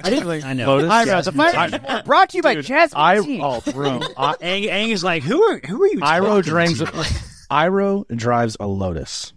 [0.03, 0.43] I didn't.
[0.45, 0.67] I know.
[0.67, 0.91] Lotus?
[0.91, 2.05] Iroh, the Jasmine Fire tea.
[2.05, 3.39] Brought to you by Jasmine I Tea.
[3.41, 5.99] oh bro, I, Aang, Aang is like, who are who are you?
[6.01, 6.85] Iroh talking drives to?
[7.49, 9.33] Iroh drives a Lotus.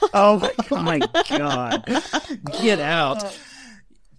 [0.14, 0.98] Oh my Oh my
[1.38, 2.02] god!
[2.60, 3.38] Get out!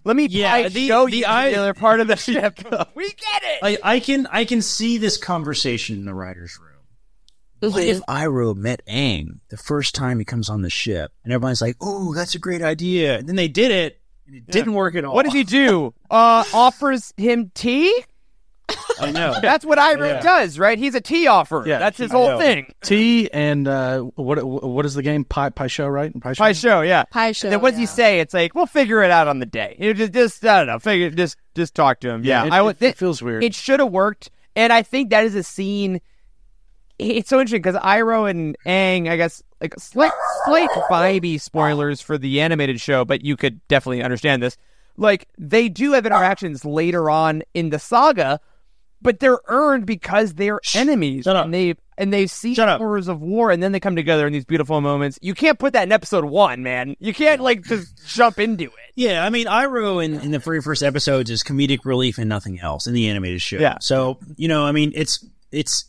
[0.04, 2.58] Let me Yeah, the- show the you I- the other part of the ship.
[2.94, 3.58] we get it.
[3.62, 6.70] I, I can I can see this conversation in the writers' room.
[7.72, 11.62] What if Iroh met Aang the first time he comes on the ship, and everybody's
[11.62, 14.94] like, "Oh, that's a great idea," and then they did it, and it didn't work
[14.96, 15.14] at all.
[15.14, 15.94] What did he do?
[16.10, 18.04] Uh, offers him tea.
[19.00, 19.34] I know.
[19.42, 20.20] That's what Iroh Yeah.
[20.20, 20.78] does, right?
[20.78, 21.64] He's a tea offer.
[21.66, 22.38] Yeah, that's his I whole know.
[22.38, 22.72] thing.
[22.82, 25.24] Tea and uh, what what is the game?
[25.24, 26.12] Pai Pai Sho, right?
[26.20, 26.42] Pai Sho.
[26.42, 27.04] Pai Sho, yeah.
[27.04, 27.48] Pai Sho.
[27.48, 28.20] And then what does he say?
[28.20, 29.76] It's like we'll figure it out on the day.
[29.78, 30.78] You just, just I don't know.
[30.78, 32.24] Figure, just, just talk to him.
[32.24, 32.82] Yeah, it, I it, would.
[32.82, 33.42] it feels weird.
[33.44, 36.00] It should have worked, and I think that is a scene.
[36.98, 40.12] It's so interesting because Iroh and Aang, I guess, like slight,
[40.44, 44.56] slight vibey spoilers for the animated show, but you could definitely understand this.
[44.96, 48.38] Like they do have interactions later on in the saga,
[49.04, 51.44] but they're earned because they're enemies, Shut up.
[51.44, 52.78] and they and they see Shut up.
[52.78, 55.16] horrors of war, and then they come together in these beautiful moments.
[55.22, 56.96] You can't put that in episode one, man.
[56.98, 58.70] You can't like just jump into it.
[58.96, 62.58] Yeah, I mean, Iroh in, in the very first episodes is comedic relief and nothing
[62.58, 63.58] else in the animated show.
[63.58, 63.78] Yeah.
[63.80, 65.84] So you know, I mean, it's it's.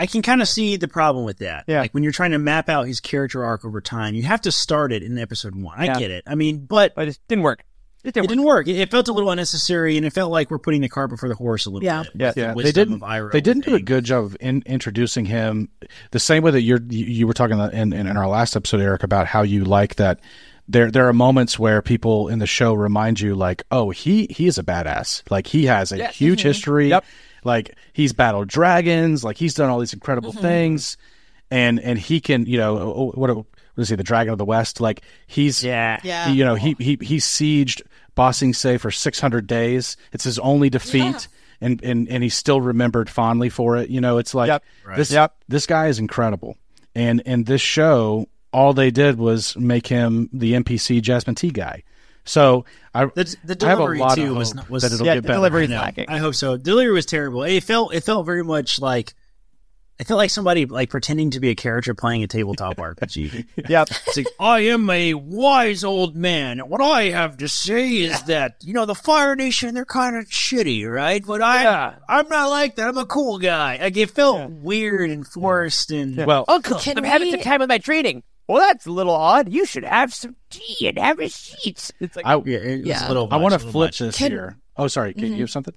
[0.00, 1.64] I can kind of see the problem with that.
[1.66, 1.80] Yeah.
[1.80, 4.52] Like when you're trying to map out his character arc over time, you have to
[4.52, 5.76] start it in episode one.
[5.76, 5.98] I Yeah.
[5.98, 6.22] get it.
[6.24, 7.64] I mean, but But it just didn't work.
[8.04, 8.28] It it didn't work.
[8.28, 8.68] didn't work.
[8.68, 11.28] It, it felt a little unnecessary, and it felt like we're putting the cart before
[11.28, 12.04] the horse a little Yeah.
[12.14, 12.14] bit.
[12.14, 12.26] Yeah.
[12.28, 13.02] with the yeah, they didn't.
[13.02, 15.68] of They didn't do a good job of in, introducing him
[16.12, 18.80] the same way that you're you, you were talking in, in, in our last episode,
[18.80, 20.20] Eric, about how you like that.
[20.70, 24.46] There, there are moments where people in the show remind you, like, oh, he he
[24.46, 25.22] is a badass.
[25.30, 26.14] Like he has a Yes.
[26.14, 26.48] huge mm-hmm.
[26.48, 26.88] history.
[26.90, 27.04] Yep.
[27.42, 29.24] Like he's battled dragons.
[29.24, 30.42] Like he's done all these incredible mm-hmm.
[30.42, 30.96] things,
[31.50, 33.44] and and he can, you know, oh, oh what
[33.78, 34.80] what is he, the Dragon of the West?
[34.80, 36.00] Like he's Yeah.
[36.02, 36.28] Yeah.
[36.30, 37.80] you know, he he he sieged
[38.16, 39.96] Ba Sing Se for 600 days.
[40.12, 41.28] It's his only defeat,
[41.60, 43.88] and, and and he's still remembered fondly for it.
[43.90, 44.64] You know, it's like Yep.
[44.96, 45.12] this.
[45.12, 45.34] Yep.
[45.46, 46.56] This guy is incredible,
[46.96, 51.84] and and this show, all they did was make him the NPC Jasmine tea guy.
[52.24, 52.64] So
[52.94, 55.06] I The, the I have a delivery lot too of was not- was that it'll
[55.06, 55.38] Yeah, get the better.
[55.38, 56.06] delivery's I lacking.
[56.10, 56.56] I hope so.
[56.58, 57.42] Delivery was terrible.
[57.44, 59.14] It felt it felt very much like
[60.00, 63.46] I feel like somebody like pretending to be a character playing a tabletop RPG.
[63.68, 63.88] Yep.
[64.06, 66.60] It's like, I am a wise old man.
[66.60, 70.26] What I have to say is that, you know, the Fire Nation, they're kind of
[70.26, 71.24] shitty, right?
[71.26, 71.94] But I, Yeah.
[72.08, 72.86] I'm not like that.
[72.88, 73.78] I'm a cool guy.
[73.78, 77.68] Like, it felt weird and forced and, Well, Uncle, Can I'm having some time with
[77.68, 78.22] my training.
[78.46, 79.52] Well, that's a little odd.
[79.52, 81.90] You should have some tea and have a seat.
[82.00, 83.06] It's like, I yeah, it was Yeah.
[83.06, 83.98] a little I want to much, a little flip much.
[83.98, 84.56] this Can- here.
[84.76, 85.12] Oh, sorry.
[85.12, 85.40] Can you mm-hmm.
[85.40, 85.74] have something?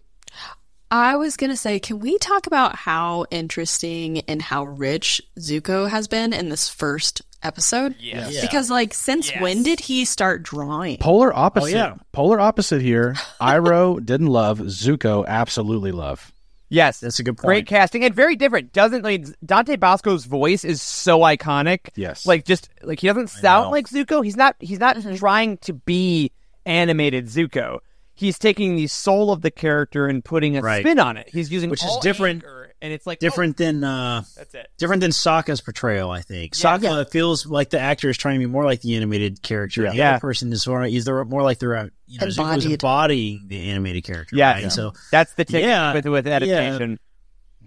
[0.92, 6.08] I was gonna say, can we talk about how interesting and how rich Zuko has
[6.08, 7.96] been in this first episode?
[8.00, 8.34] Yes.
[8.34, 8.42] Yeah.
[8.42, 9.42] Because like, since Yes.
[9.42, 10.98] when did he start drawing?
[10.98, 11.72] Polar opposite.
[11.72, 11.96] yeah.
[12.12, 13.16] Polar opposite here.
[13.40, 14.60] Iroh didn't love.
[14.60, 16.32] Zuko absolutely love.
[16.70, 17.00] yes.
[17.00, 17.46] That's a good point.
[17.48, 18.74] Great casting and very different.
[18.74, 21.90] Doesn't like Dante Basco's voice is so iconic.
[21.96, 22.26] Yes.
[22.26, 24.24] Like just like he doesn't sound like Zuko.
[24.26, 25.16] He's not he's not Mm-hmm.
[25.16, 26.32] trying to be
[26.66, 27.80] animated Zuko.
[28.22, 30.82] He's taking the soul of the character and putting a Right.
[30.82, 31.28] spin on it.
[31.34, 34.68] He's using Which is different- anger, and it's like Different than, uh, oh, that's it.
[34.78, 36.54] different than Sokka's portrayal, I think.
[36.54, 39.90] Sokka feels like the actor is trying to be more like the animated character.
[39.90, 40.20] The Yeah.
[40.20, 42.72] person is sort of, is more like they're, uh, you know, Zuko's Embodied.
[42.72, 44.36] embodying the animated character.
[44.36, 44.54] Yeah.
[44.54, 44.72] right?
[44.72, 45.94] So That's the tick Yeah.
[45.94, 47.00] with with adaptation.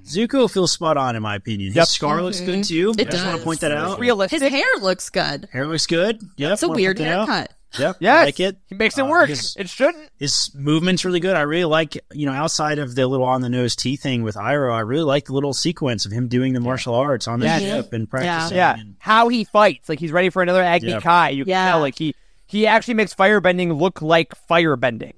[0.06, 1.68] Zuko feels spot on in my opinion.
[1.68, 1.86] His Yep.
[1.88, 2.90] scar looks good too.
[2.90, 3.00] Mm-hmm.
[3.00, 3.98] It I just want to point that out.
[3.98, 4.42] Realistic.
[4.42, 5.48] His hair looks good.
[5.52, 6.20] Hair looks good.
[6.36, 7.26] Yeah, It's a weird point out.
[7.28, 7.52] haircut.
[7.78, 7.96] Yep.
[8.00, 8.16] Yes.
[8.22, 8.56] I like it.
[8.66, 9.28] He makes it Uh, work.
[9.28, 10.08] his- it shouldn't.
[10.18, 11.34] His movement's really good.
[11.36, 14.36] I really like, you know, outside of the little on the nose T thing with
[14.36, 17.46] Iroh, I really like the little sequence of him doing the martial arts on the
[17.46, 17.58] Yeah.
[17.58, 18.56] ship and practicing.
[18.56, 18.78] Yeah.
[18.78, 19.88] and- How he fights.
[19.88, 21.00] Like he's ready for another Agni Yeah.
[21.00, 21.30] Kai.
[21.30, 22.14] You can tell like he
[22.46, 25.14] he actually makes firebending look like firebending.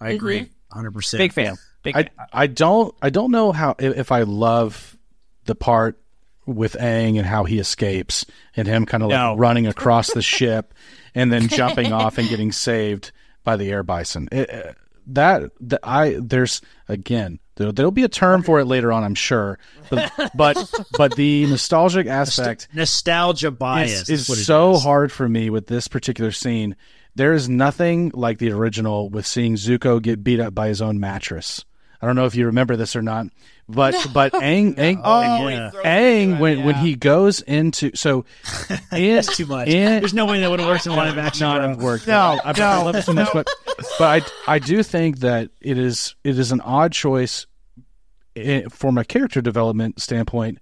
[0.00, 0.48] I agree.
[0.74, 1.18] 100%.
[1.18, 1.56] Big fan.
[1.82, 2.10] Big I fan.
[2.32, 4.96] I don't I don't know how if, if I love
[5.44, 5.98] the part
[6.46, 8.24] with Aang and how he escapes
[8.56, 9.36] and him kind of like No.
[9.36, 10.74] running across the ship
[11.14, 13.12] and then jumping off and getting saved
[13.44, 14.28] by the air bison.
[14.32, 14.72] It, uh,
[15.08, 19.16] that that I there's again there, there'll be a term for it later on I'm
[19.16, 19.58] sure
[19.90, 24.82] but but, but the nostalgic aspect Nostalgia bias is, is is so is.
[24.84, 26.76] hard for me with this particular scene.
[27.16, 30.98] There is nothing like the original with seeing Zuko get beat up by his own
[31.00, 31.64] mattress.
[32.02, 33.26] I don't know if you remember this or not,
[33.68, 35.70] but but Aang Aang Oh, yeah.
[35.84, 38.24] Aang when when he goes into so
[38.92, 39.68] in, That's too much.
[39.68, 41.46] in- There's no way that would have worked in live action.
[41.46, 42.06] not have worked.
[42.08, 43.48] No, I, no, I love it so much, but
[43.98, 47.46] but I I do think that it is it is an odd choice
[48.36, 50.58] eh, from a character development standpoint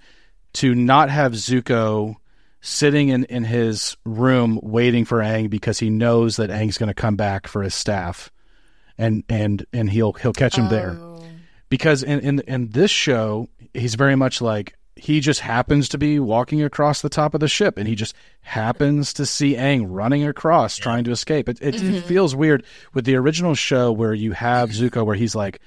[0.55, 2.17] to not have Zuko
[2.61, 6.95] sitting in, in his room waiting for Aang because he knows that Aang's going to
[6.95, 8.31] come back for his staff,
[9.01, 10.97] and and and he'll he'll catch him there.
[11.01, 11.25] Oh.
[11.69, 16.21] Because in, in in this show he's very much like he just happens to be
[16.21, 20.27] walking across the top of the ship and he just happens to see Aang running
[20.27, 21.49] across trying to escape.
[21.49, 25.35] It, it, it feels weird with the original show where you have Zuko where he's
[25.35, 25.61] like,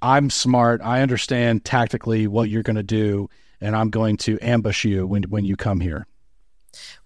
[0.00, 3.28] I'm smart, I understand tactically what you're going to do,
[3.60, 6.06] and I'm going to ambush you when when you come here.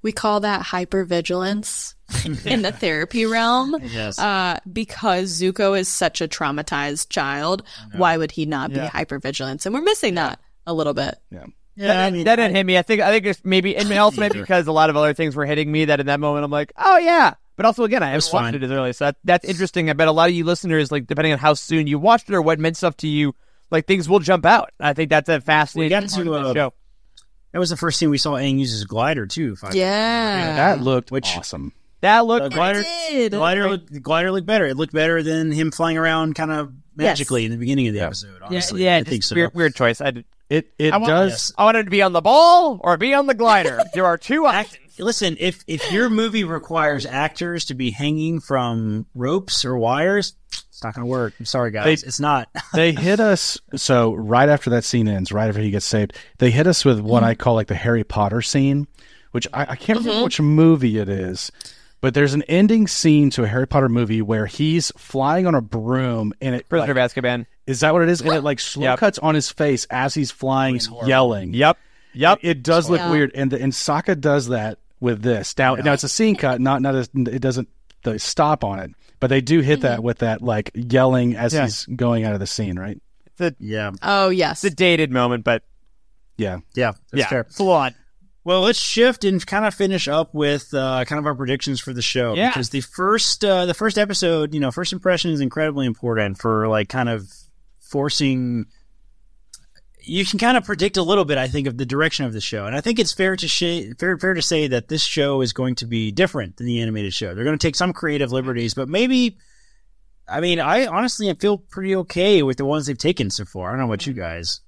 [0.03, 1.95] We call that hypervigilance
[2.47, 3.77] in the therapy realm.
[3.83, 4.19] Yes.
[4.19, 7.63] Uh, because Zuko is such a traumatized child,
[7.97, 8.85] why would he not Yeah.
[8.85, 9.67] be hypervigilance?
[9.67, 11.17] And we're missing that a little bit.
[11.31, 11.47] Yeah.
[11.77, 12.79] yeah, I mean, that didn't hit me.
[12.79, 15.35] I think I think it's maybe and also maybe because a lot of other things
[15.35, 17.35] were hitting me that in that moment I'm like, oh yeah.
[17.57, 18.55] But also again, I haven't watched fine.
[18.57, 19.89] it as early, so that, that's interesting.
[19.89, 22.35] I bet a lot of you listeners, like depending on how soon you watched it
[22.35, 23.35] or what meant stuff to you,
[23.71, 24.71] like things will jump out.
[24.81, 26.75] I think that's a fascinating got part to, of the uh, show.
[27.55, 29.53] That was the first thing we saw Aang use his glider too.
[29.55, 30.57] If I, Yeah.
[30.57, 31.73] That looked Which- awesome.
[32.03, 33.33] That the looked glider, did.
[33.33, 34.67] the glider, looked, the glider looked better.
[34.67, 38.01] It looked better than him flying around kind of magically in the beginning of the
[38.01, 38.43] episode.
[38.43, 39.35] Honestly, yeah, I just think so.
[39.37, 40.03] weird, weird choice.
[40.03, 40.13] I,
[40.51, 41.31] It it I want- does.
[41.31, 41.53] Yes.
[41.57, 43.81] I wanted to be on the ball or be on the glider.
[43.95, 44.75] there are two options.
[44.75, 50.35] Act, listen, if if your movie requires actors to be hanging from ropes or wires,
[50.75, 51.35] it's not going to work.
[51.39, 52.03] I'm sorry, guys.
[52.03, 52.49] They- it's not.
[52.75, 56.51] they hit us so right after that scene ends, right after he gets saved, they
[56.51, 57.31] hit us with what mm-hmm.
[57.31, 58.89] I call like the Harry Potter scene,
[59.31, 60.25] which I, I can't remember mm-hmm.
[60.25, 61.53] which movie it is,
[62.01, 65.63] but there's an ending scene to a Harry Potter movie where he's flying on a
[65.63, 67.47] broom and it Prisoner like, of Azkaban.
[67.69, 68.21] is that what it is?
[68.21, 68.99] And it like slow Yep.
[68.99, 71.55] cuts on his face as he's flying, yelling.
[71.55, 71.79] Yep.
[72.15, 72.41] Yep.
[72.43, 73.13] It does look Yeah.
[73.13, 75.57] weird, and the, and Sokka does that with this.
[75.57, 77.69] Now, now it's a scene cut, not not a, it doesn't
[78.03, 78.91] the stop on it,
[79.21, 81.65] but they do hit that with that like yelling as Yeah.
[81.65, 83.01] he's going out of the scene, right?
[83.27, 84.63] It's a, yeah, Oh, yes.
[84.65, 85.63] it's a dated moment, but
[86.37, 87.45] Yeah, yeah, that's yeah, fair.
[87.45, 87.95] flawed.
[88.45, 91.95] Well, let's shift and kind of finish up with uh, kind of our predictions for
[91.95, 92.35] the show.
[92.35, 92.51] Yeah.
[92.51, 96.69] Because the first uh, the first episode, you know, first impression is incredibly important for
[96.69, 97.27] like kind of
[97.81, 98.67] forcing.
[100.07, 102.41] You can kind of predict a little bit, I think, of the direction of the
[102.41, 105.41] show, and I think it's fair to sh- fair fair to say that this show
[105.41, 107.35] is going to be different than the animated show.
[107.35, 109.39] They're going to take some creative liberties, but maybe.
[110.27, 113.69] I mean, I honestly feel pretty okay with the ones they've taken so far.
[113.69, 114.61] I don't know about you guys,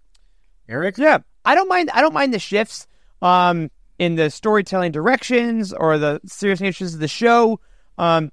[0.69, 0.99] Eric.
[0.99, 1.19] Yeah.
[1.47, 1.91] I don't mind.
[1.95, 2.87] I don't mind the shifts
[3.23, 7.61] um, in the storytelling directions or the serious natures of the show.
[7.97, 8.33] Um,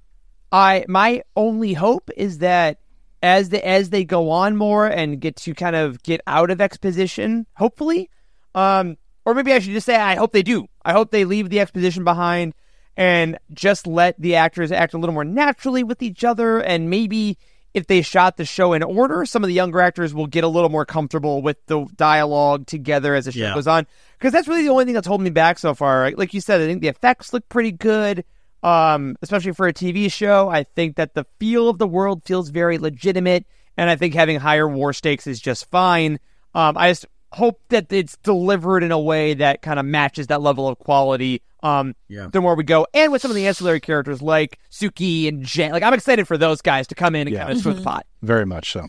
[0.51, 2.80] I my only hope is that
[3.24, 6.61] as the as they go on more and get to kind of get out of
[6.61, 8.09] exposition, hopefully,
[8.53, 10.67] um, or maybe I should just say I hope they do.
[10.86, 12.53] I hope they leave the exposition behind
[12.97, 17.38] and just let the actors act a little more naturally with each other and maybe
[17.74, 20.47] if they shot the show in order, some of the younger actors will get a
[20.47, 23.55] little more comfortable with the dialogue together as the show Yeah.
[23.55, 23.88] goes on.
[24.19, 26.11] Because that's really the only thing that's holding me back so far.
[26.11, 28.26] Like you said, I think the effects look pretty good,
[28.64, 30.49] um, especially for a TV show.
[30.49, 33.45] I think that the feel of the world feels very legitimate,
[33.78, 36.20] and I think having higher war stakes is just fine.
[36.55, 40.41] Um, I just hope that it's delivered in a way that kind of matches that
[40.41, 41.41] level of quality.
[41.64, 42.28] Um, Yeah.
[42.32, 45.72] the more we go, and with some of the ancillary characters like Suki and Jen,
[45.72, 47.45] like I'm excited for those guys to come in and Yeah.
[47.45, 48.05] kind of switch the pot.
[48.22, 48.88] Very much so.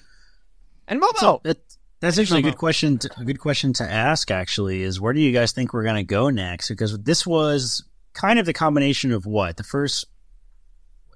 [0.88, 1.58] And Momo, So that,
[2.00, 2.98] that's actually a good question.
[2.98, 4.30] To, a good question to ask.
[4.30, 6.68] Actually, is where do you guys think we're going to go next?
[6.68, 7.84] Because this was
[8.14, 10.06] kind of the combination of what the first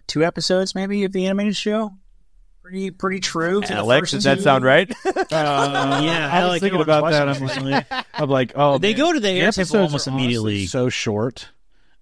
[0.06, 1.92] two episodes, maybe, of the animated show.
[2.62, 3.62] Pretty, pretty true.
[3.62, 4.92] To Alex, does that sound right?
[5.06, 7.28] Uh, Yeah, I was like, thinking about that.
[7.28, 7.72] I'm recently.
[7.72, 8.98] like, I'm like, oh, They man.
[8.98, 10.66] go to the air temple episodes almost are immediately.
[10.66, 11.48] So short.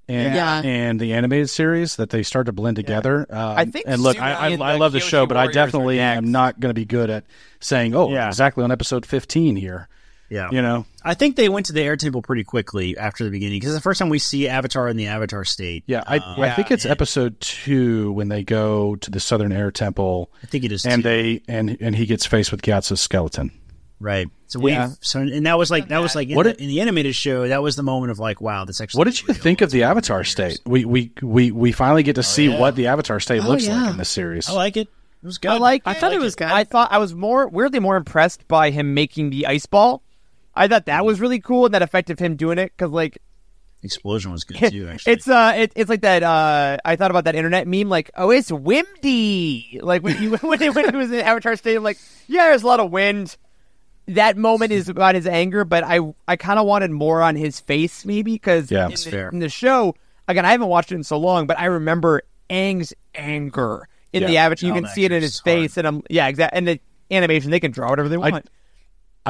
[0.08, 0.62] And, Yeah.
[0.64, 3.26] and the animated series that they start to blend together.
[3.30, 5.98] Um, I think and look, I, I, I love the Kyoshi show, but I definitely
[6.00, 7.24] am not going to be good at
[7.60, 8.28] saying, oh, Yeah.
[8.28, 9.88] exactly on episode 15 here.
[10.28, 13.30] Yeah, You know, I think they went to the air temple pretty quickly after the
[13.30, 15.84] beginning because the first time we see Avatar in the Avatar state.
[15.86, 16.90] yeah, I, Uh, I think it's yeah.
[16.90, 20.84] episode two when they go to the Southern Air Temple I think it is.
[20.84, 21.08] and too.
[21.08, 23.52] they and and he gets faced with Gyatso's skeleton.
[24.00, 24.26] right.
[24.48, 24.90] So we Yeah.
[25.00, 27.14] so and that was like that was like in, What the, did- in the animated
[27.14, 29.36] show that was the moment of like wow that's actually What did you real.
[29.36, 30.58] think of the Avatar state?
[30.66, 32.58] We we we we finally get to see yeah.
[32.58, 34.48] what the Avatar state Oh, looks like in this series.
[34.48, 34.88] I like it.
[35.22, 35.50] It was good.
[35.50, 35.82] I like.
[35.86, 36.46] I thought it was good.
[36.48, 40.02] I thought I was more weirdly more impressed by him making the ice ball.
[40.56, 43.18] I thought that was really cool and that effective him doing it because like
[43.82, 44.88] explosion was good too.
[44.88, 48.10] Actually, it's uh it, it's like that uh I thought about that internet meme like
[48.16, 51.98] oh it's windy like when he when he, when he was in Avatar Stadium like
[52.26, 53.36] yeah there's a lot of wind.
[54.08, 55.98] That moment is about his anger, but I
[56.28, 58.84] I kind of wanted more on his face maybe because Yeah.
[58.86, 59.28] in, the- fair.
[59.30, 59.94] in the show
[60.28, 64.36] again I haven't watched it in so long, but I remember Aang's anger in the
[64.38, 64.66] Avatar.
[64.68, 66.56] You can see it in his face, and I'm yeah exactly.
[66.56, 66.80] And the
[67.10, 68.34] animation they can draw whatever they want.
[68.34, 68.42] I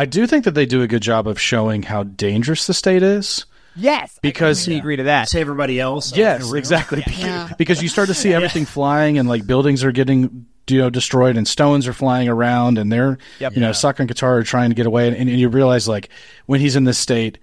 [0.05, 3.47] do think that they do a good job of showing how dangerous the state is.
[3.75, 5.29] yes, Because- I completely agree to that.
[5.29, 6.15] to everybody else.
[6.17, 7.03] Yes, exactly.
[7.19, 7.51] Yeah.
[7.59, 11.37] Because you start to see everything flying and like buildings are getting you know destroyed
[11.37, 13.55] and stones are flying around and they're Yep.
[13.55, 16.09] you know Sokka and Katara are trying to get away and, and you realize like
[16.47, 17.39] when he's in this state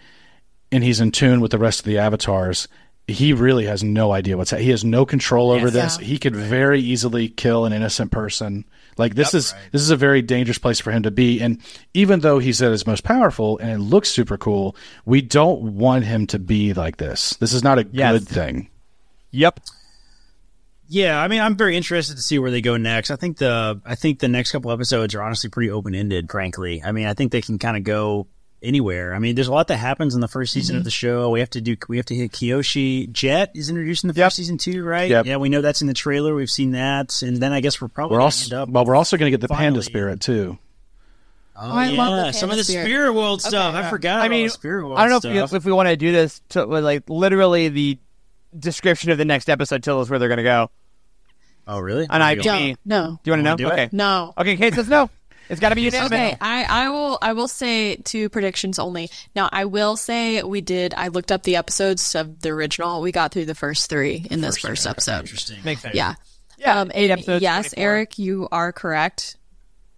[0.74, 2.68] and he's in tune with the rest of the avatars
[3.08, 6.06] he really has no idea what's he has no control over this Yeah.
[6.08, 8.66] he could very easily kill an innocent person
[8.97, 11.59] like this is this is a very dangerous place for him to be and
[11.93, 14.75] even though he's at his most powerful and it looks super cool
[15.05, 18.13] we don't want him to be like this this is not a Yes.
[18.19, 18.69] good thing
[19.31, 19.59] Yep.
[20.87, 23.09] Yeah, I mean, I'm very interested to see where they go next.
[23.09, 26.29] I think the I think the next couple episodes are honestly pretty open ended.
[26.29, 28.27] Frankly, I mean, I think they can kind of go
[28.64, 29.14] anywhere.
[29.14, 30.86] I mean, there's a lot that happens in the first season of mm-hmm.
[30.86, 31.30] the show.
[31.30, 33.11] We have to do we have to hit Kyoshi.
[33.11, 34.26] Jet is introduced in the Yep.
[34.26, 35.09] first season too, right?
[35.09, 35.26] Yep.
[35.26, 36.34] Yeah, we know that's in the trailer.
[36.34, 38.70] We've seen that, and then I guess we're probably We're gonna also end up.
[38.70, 40.57] well, we're also going to get the panda spirit too.
[41.55, 42.86] Oh, oh I yeah, love the some of the Spirit.
[42.86, 43.76] spirit world stuff.
[43.76, 44.22] I forgot.
[44.22, 45.45] I about mean, the spirit world I don't know stuff.
[45.45, 47.99] if we, if we want to do this to like literally the
[48.57, 50.72] description of the next episode tells us where they're going to go.
[51.68, 52.07] oh, really?
[52.09, 52.59] And I- Do Don't.
[52.59, 52.76] Me.
[52.86, 53.20] No.
[53.24, 53.55] Do you want to know?
[53.55, 53.74] do it?
[53.74, 53.89] okay.
[53.91, 54.34] No.
[54.38, 55.09] Okay, Kate says no.
[55.54, 56.12] It's got to be unanimous.
[56.12, 59.10] Okay, I, I will I will say two predictions only.
[59.36, 63.01] Now I will say we did I looked up the episodes of the original.
[63.01, 65.22] We got through the first three in this first episode.
[65.22, 65.58] Interesting.
[65.64, 65.95] Makes sense.
[65.95, 66.16] Yeah.
[66.58, 67.84] Yeah, Um, eight episodes, Yes, 24.
[67.84, 69.38] Eric, you are correct.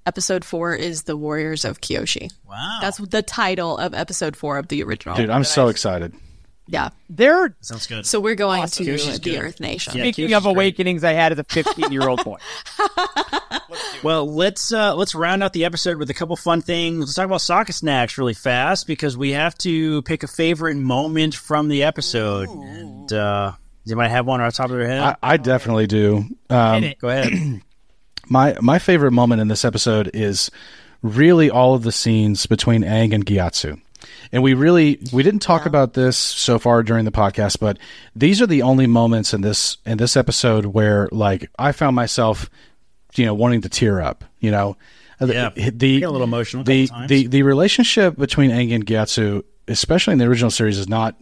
[0.07, 2.31] Episode four is the Warriors of Kyoshi.
[2.47, 5.15] Wow, That's the title of episode four of the original.
[5.15, 6.13] Dude, I'm so excited.
[6.67, 6.89] Yeah.
[7.09, 8.05] They're sounds good.
[8.05, 9.43] So we're going to Kyoshi's the good.
[9.43, 9.95] Earth Nation.
[9.97, 10.51] Yeah, speaking Kyoshi's of great.
[10.55, 12.37] awakenings I had as a 15 year old boy.
[14.03, 16.99] Well, let's uh, let's round out the episode with a couple fun things.
[16.99, 21.33] Let's talk about Sokka snacks really fast because we have to pick a favorite moment
[21.33, 22.47] from the episode.
[22.49, 23.53] And uh,
[23.83, 25.01] does anybody have one on top of their head?
[25.01, 26.25] I, I definitely do.
[26.49, 27.61] Um, Go ahead.
[28.29, 30.51] my my favorite moment in this episode is
[31.01, 33.81] really all of the scenes between Aang and Gyatso.
[34.31, 37.77] And we really we didn't talk about this so far during the podcast, but
[38.15, 42.49] these are the only moments in this in this episode where like I found myself,
[43.15, 44.23] you know, wanting to tear up.
[44.39, 44.77] You know,
[45.21, 45.49] Yeah.
[45.55, 49.43] the the, Get a little emotional a the, the the relationship between Aang and Gyatso,
[49.67, 51.15] especially in the original series, is not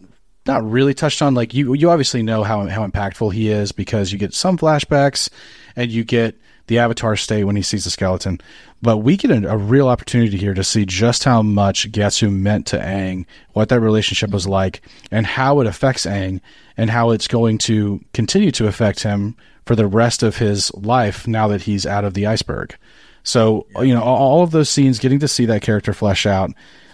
[0.46, 1.34] not really touched on.
[1.34, 5.28] Like you you obviously know how how impactful he is because you get some flashbacks
[5.76, 6.36] and you get
[6.66, 8.40] the Avatar state when he sees the skeleton.
[8.80, 12.66] But we get a, a real opportunity here to see just how much Gyatso meant
[12.68, 16.40] to Aang, what that relationship was like, and how it affects Aang,
[16.76, 19.36] and how it's going to continue to affect him
[19.66, 22.76] for the rest of his life now that he's out of the iceberg.
[23.22, 26.50] So you know, all of those scenes, getting to see that character flesh out,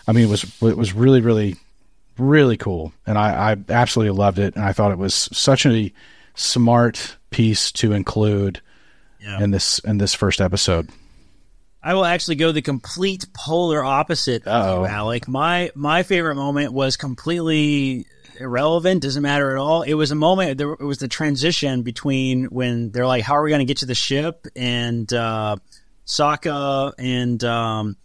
[0.06, 1.56] I mean, it was it was really, really,
[2.18, 5.92] really cool, and I, I absolutely loved it, and I thought it was such a
[6.34, 8.60] smart piece to include
[9.20, 9.42] Yeah.
[9.42, 10.88] in this in this first episode.
[11.82, 14.80] I will actually go the complete polar opposite Uh-oh.
[14.80, 15.28] you, Alec.
[15.28, 18.06] My my favorite moment was completely
[18.38, 19.82] irrelevant, doesn't matter at all.
[19.82, 23.42] It was a moment there it was the transition between when they're like, How are
[23.42, 24.46] we gonna get to the ship?
[24.56, 25.56] And uh
[26.06, 27.96] Sokka and um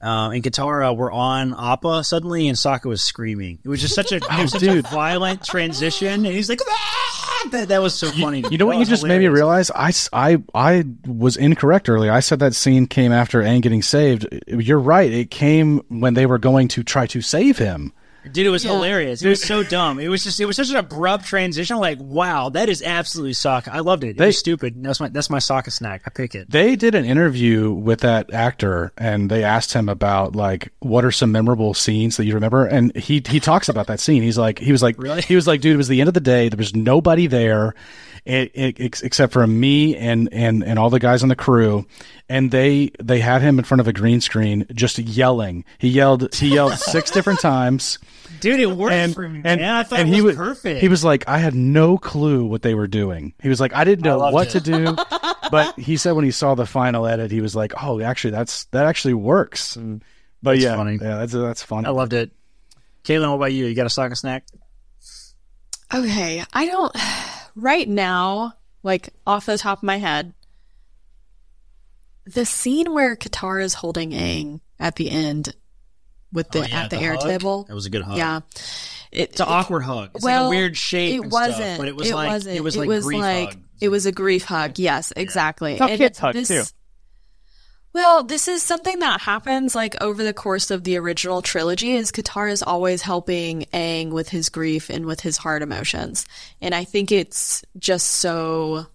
[0.00, 3.58] uh, and Katara were on Appa suddenly, and Sokka was screaming.
[3.64, 7.27] It was just such a, it was such a violent transition, and he's like, "Ah!"
[7.50, 8.44] that, that was so funny.
[8.50, 9.70] You know what you just made me realize?
[9.70, 12.12] I, I, I was incorrect earlier.
[12.12, 14.26] I said that scene came after Aang getting saved.
[14.46, 15.10] You're right.
[15.10, 17.92] It came when they were going to try to save him.
[18.30, 19.22] Dude, it was hilarious.
[19.22, 19.98] It was so dumb.
[19.98, 21.76] It was just, it was such an abrupt transition.
[21.76, 23.68] I'm like, wow, that is absolutely Sokka.
[23.68, 24.08] I loved it.
[24.10, 24.82] It They- was stupid.
[24.82, 26.02] That's my, that's my Sokka snack.
[26.04, 26.50] I pick it.
[26.50, 31.12] They did an interview with that actor and they asked him about like what are
[31.12, 34.22] some memorable scenes that you remember and he he talks about that scene.
[34.22, 35.22] He's like he was like Really?
[35.22, 37.74] he was like dude it was the end of the day there was nobody there
[38.24, 41.86] it, it, except for me and and and all the guys on the crew
[42.28, 45.64] and they they had him in front of a green screen just yelling.
[45.78, 47.98] He yelled he yelled six different times
[48.40, 49.74] Dude, it worked and for me, and, man.
[49.74, 50.80] I thought and it he was was perfect.
[50.80, 53.32] He was like, I had no clue what they were doing.
[53.42, 54.60] He was like, I didn't know loved what it.
[54.60, 54.96] to do.
[55.50, 58.64] but he said when he saw the final edit, he was like, Oh, actually, that's
[58.66, 59.76] that actually works.
[59.76, 60.02] Mm.
[60.42, 60.98] But That's yeah, funny.
[61.02, 61.86] yeah, that's that's funny.
[61.86, 62.30] I loved it.
[63.02, 63.66] Caitlin, what about you?
[63.66, 64.44] You got a Sokka snack?
[65.92, 66.92] Okay, I don't.
[67.60, 68.52] Right now,
[68.84, 70.32] like off the top of my head,
[72.24, 75.54] the scene where Katara is holding Aang at the end
[76.32, 77.22] with the Oh, yeah, at the, the air hug?
[77.22, 77.64] table.
[77.64, 78.16] That was a good hug.
[78.16, 78.40] Yeah,
[79.10, 80.10] it, It's an awkward hug.
[80.14, 81.14] It's well, like a weird shape.
[81.16, 81.56] It and wasn't.
[81.56, 82.56] stuff, but it was like wasn't.
[82.56, 83.62] it was like grief like hug.
[83.80, 84.78] it was a grief hug.
[84.78, 85.78] Yes, exactly.
[85.78, 86.62] Tough And kids hug, this- too.
[87.92, 91.92] Well, this is something that happens like over the course of the original trilogy.
[91.92, 96.26] Is Katara is always helping Aang with his grief and with his hard emotions,
[96.60, 98.86] and I think it's just so.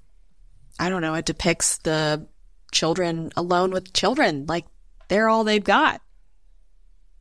[0.80, 1.16] I don't know.
[1.16, 2.28] It depicts the
[2.72, 4.66] children alone with children, like
[5.08, 6.02] they're all they've got.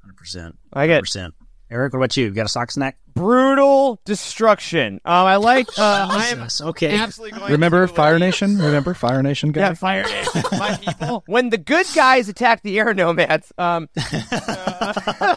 [0.00, 0.58] Hundred percent.
[0.72, 1.34] I get percent.
[1.72, 2.26] Eric, what about you?
[2.26, 2.96] You got a sock snack?
[3.14, 4.94] brutal destruction.
[5.04, 5.66] Um, I like.
[5.82, 6.96] Uh, I am okay.
[6.96, 7.52] absolutely going.
[7.52, 8.58] Remember to, uh, Fire Nation?
[8.58, 9.62] Remember Fire Nation guy?
[9.62, 11.24] Yeah, Fire Nation, my people.
[11.26, 15.34] When the good guys attack the air nomads, um, uh,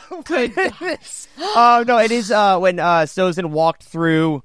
[1.39, 4.43] oh no, it is uh when uh Sozin walked through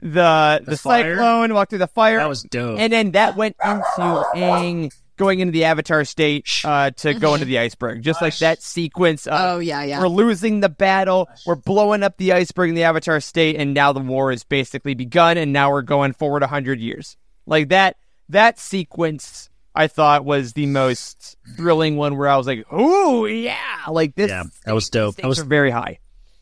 [0.00, 1.16] the the, fire?
[1.16, 2.18] cyclone, walked through the fire.
[2.18, 2.78] That was dope.
[2.78, 7.44] and then that went into Aang going into the Avatar state uh to go into
[7.44, 9.26] the iceberg, just like that sequence.
[9.26, 10.00] Of, Oh yeah, yeah.
[10.00, 11.28] We're losing the battle.
[11.46, 14.94] We're blowing up the iceberg in the Avatar state, and now the war is basically
[14.94, 15.36] begun.
[15.36, 17.16] And now we're going forward hundred years.
[17.44, 17.96] Like that.
[18.30, 22.16] That sequence, I thought, was the most thrilling one.
[22.18, 23.56] Where I was like, "Ooh, yeah!"
[23.88, 24.28] Like this.
[24.30, 25.14] Yeah, that was dope.
[25.14, 25.98] Stakes That was very high.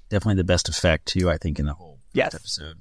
[0.09, 1.31] definitely the best effect too.
[1.31, 2.35] I think in the whole Yes.
[2.35, 2.79] episode.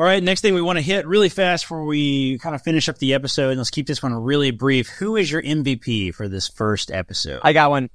[0.00, 2.88] All right, next thing we want to hit really fast before we kind of finish
[2.88, 4.88] up the episode, and let's keep this one really brief.
[4.88, 7.40] Who is your MVP for this first episode?
[7.44, 7.90] I got one.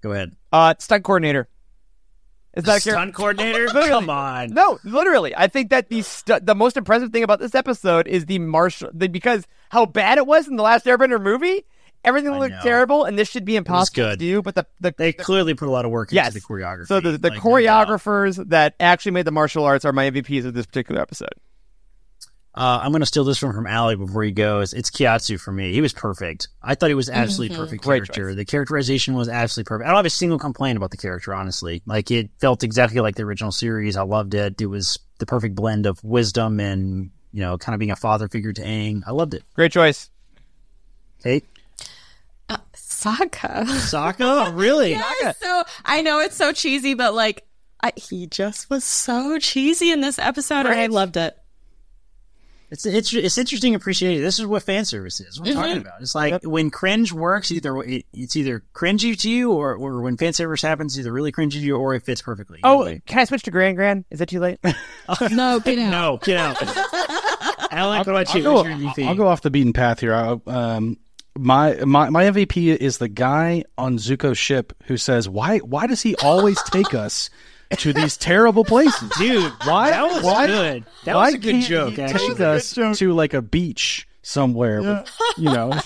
[0.00, 0.34] Go ahead.
[0.50, 1.46] Uh, stunt coordinator.
[2.54, 3.66] Is that your- Stunt coordinator?
[3.68, 4.54] Come on.
[4.54, 5.36] No, literally.
[5.36, 8.88] I think that the stu- the most impressive thing about this episode is the martial
[8.94, 11.66] the, because how bad it was in the last Airbender movie.
[12.06, 14.18] Everything looked terrible, and this should be impossible good.
[14.18, 14.42] to do.
[14.42, 16.86] But the the, They the clearly put a lot of work yes, into the choreography.
[16.86, 20.46] So the the like, no choreographers that actually made the martial arts are my MVPs
[20.46, 21.34] of this particular episode.
[22.54, 24.72] Uh, I'm going to steal this one from Allie before he goes.
[24.72, 25.74] It's Gyatso for me.
[25.74, 26.48] He was perfect.
[26.62, 28.34] I thought he was absolutely perfect Great character.
[28.34, 29.86] The characterization was absolutely perfect.
[29.86, 31.82] I don't have a single complaint about the character, honestly.
[31.84, 33.94] Like it felt exactly like the original series.
[33.98, 34.58] I loved it.
[34.58, 38.28] It was the perfect blend of wisdom and you know, kind of being a father
[38.28, 39.02] figure to Aang.
[39.06, 39.42] I loved it.
[39.52, 40.08] Great choice.
[41.22, 41.44] Kate,
[42.48, 43.64] Uh, Sokka.
[43.66, 44.90] Sokka, really?
[45.22, 47.44] Yes, so I know it's so cheesy, but like
[47.82, 51.36] I, he just was so cheesy in this episode, and I loved it.
[52.68, 54.22] It's it's it's interesting to appreciate it.
[54.22, 55.38] This is what fan service is.
[55.38, 56.00] What I'm talking about.
[56.00, 60.16] It's like when cringe works, either it, it's either cringy to you, or, or when
[60.16, 62.58] fan service happens, it's either really cringy to you, or it fits perfectly.
[62.64, 64.04] Oh, Like, can I switch to Grand Grand?
[64.10, 64.58] Is that too late?
[65.30, 65.90] No, get out.
[65.92, 66.56] no, get out.
[67.72, 68.44] Alec, what about you?
[68.48, 69.06] I'll What's go, your MVP?
[69.06, 70.12] I'll go off the beaten path here.
[70.12, 70.96] I, um,
[71.38, 76.02] my my my MVP is the guy on Zuko's ship who says, "Why why does
[76.02, 77.30] he always take us
[77.78, 80.84] to these terrible places, Dude, Why- That was why- good.
[81.04, 81.94] That why was a good joke.
[81.94, 84.82] he Actually, take us to like a beach somewhere.
[84.82, 85.72] But, you know,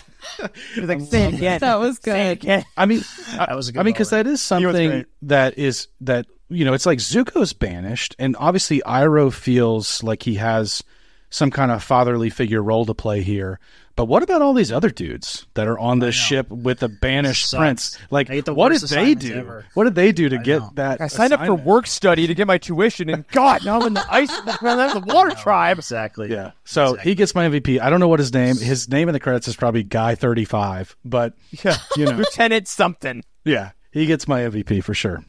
[0.75, 1.61] He was like, say it again.
[1.61, 2.33] That was good.
[2.33, 2.65] again.
[2.77, 3.03] I mean,
[3.37, 6.75] That was a good I mean, because that is something that is that you know,
[6.75, 10.83] it's like Zuko's banished, and obviously Iroh feels like he has
[11.31, 13.61] some kind of fatherly figure role to play here.
[13.97, 17.53] But what about all these other dudes that are on this ship with the banished
[17.55, 17.99] prince?
[18.11, 19.35] Like, the what did worst they assignments do?
[19.35, 19.67] ever.
[19.75, 20.43] What did they do to know.
[20.43, 21.01] get that?
[21.03, 21.67] I signed up for assignment?
[21.67, 25.35] work study to get my tuition, and God, now I'm in the ice, the water
[25.35, 25.79] tribe.
[25.79, 26.31] Exactly.
[26.31, 26.53] Yeah.
[26.65, 27.79] So he gets my MVP.
[27.81, 28.57] I don't know what his name.
[28.57, 32.69] His name in the credits is probably Guy Thirty Five, but Yeah, you know, Lieutenant
[32.69, 33.23] something.
[33.45, 35.23] yeah, he gets my MVP for sure.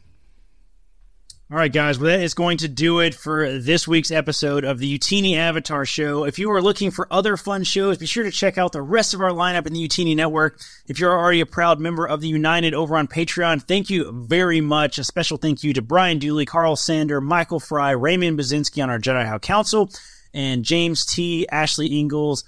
[1.52, 1.98] All right, guys.
[1.98, 5.84] Well, that is going to do it for this week's episode of the Youtini Avatar
[5.84, 6.24] Show.
[6.24, 9.12] If you are looking for other fun shows, be sure to check out the rest
[9.12, 10.58] of our lineup in the Youtini Network.
[10.86, 14.62] If you're already a proud member of the United over on Patreon, thank you very
[14.62, 14.96] much.
[14.96, 18.98] A special thank you to Brian Dooley, Carl Sander, Michael Fry, Raymond Bazinski on our
[18.98, 19.90] Jedi High Council,
[20.32, 22.44] and James T, Ashley Ingalls,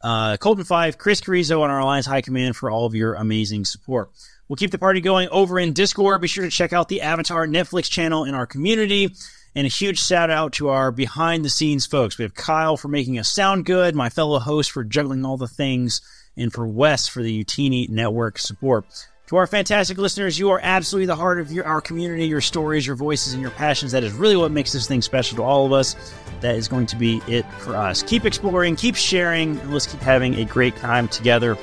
[0.00, 3.66] uh, Colton Five, Chris Carrizo on our Alliance High Command for all of your amazing
[3.66, 4.10] support.
[4.48, 6.20] We'll keep the party going over in Discord.
[6.20, 9.14] Be sure to check out the Avatar Netflix channel in our community.
[9.54, 12.16] And a huge shout out to our behind the scenes folks.
[12.16, 15.48] We have Kyle for making us sound good, my fellow host for juggling all the
[15.48, 16.00] things,
[16.36, 18.86] and for Wes for the Youtini Network support.
[19.28, 22.86] To our fantastic listeners, you are absolutely the heart of your, our community, your stories,
[22.86, 23.92] your voices, and your passions.
[23.92, 26.14] That is really what makes this thing special to all of us.
[26.40, 28.02] That is going to be it for us.
[28.02, 31.58] Keep exploring, keep sharing, and let's keep having a great time together.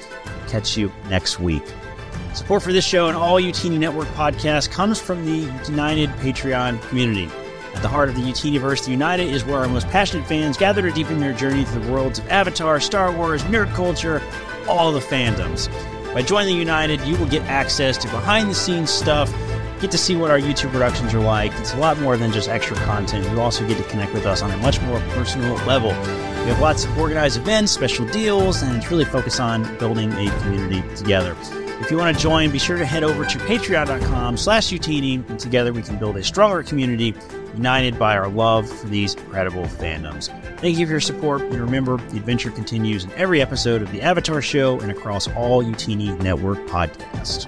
[0.47, 1.63] Catch you next week.
[2.35, 7.29] Support for this show and all Youtini Network podcasts comes from the United Patreon community.
[7.73, 10.81] At the heart of the Youtiniverse, the United is where our most passionate fans gather
[10.81, 14.21] to deepen their journey through the worlds of Avatar, Star Wars, nerd culture,
[14.67, 15.69] all the fandoms.
[16.13, 19.33] By joining the United, you will get access to behind the scenes stuff,
[19.79, 21.53] get to see what our YouTube productions are like.
[21.53, 23.29] It's a lot more than just extra content.
[23.31, 25.91] You also get to connect with us on a much more personal level.
[25.91, 30.29] We have lots of organized events, special deals, and it's really focused on building a
[30.41, 31.33] community together.
[31.81, 35.39] If you want to join, be sure to head over to patreon.com slash youtini, and
[35.39, 37.13] together we can build a stronger community
[37.53, 40.29] united by our love for these incredible fandoms.
[40.59, 44.01] Thank you for your support, and remember, the adventure continues in every episode of The
[44.01, 47.45] Avatar Show and across all Youtini Network podcasts.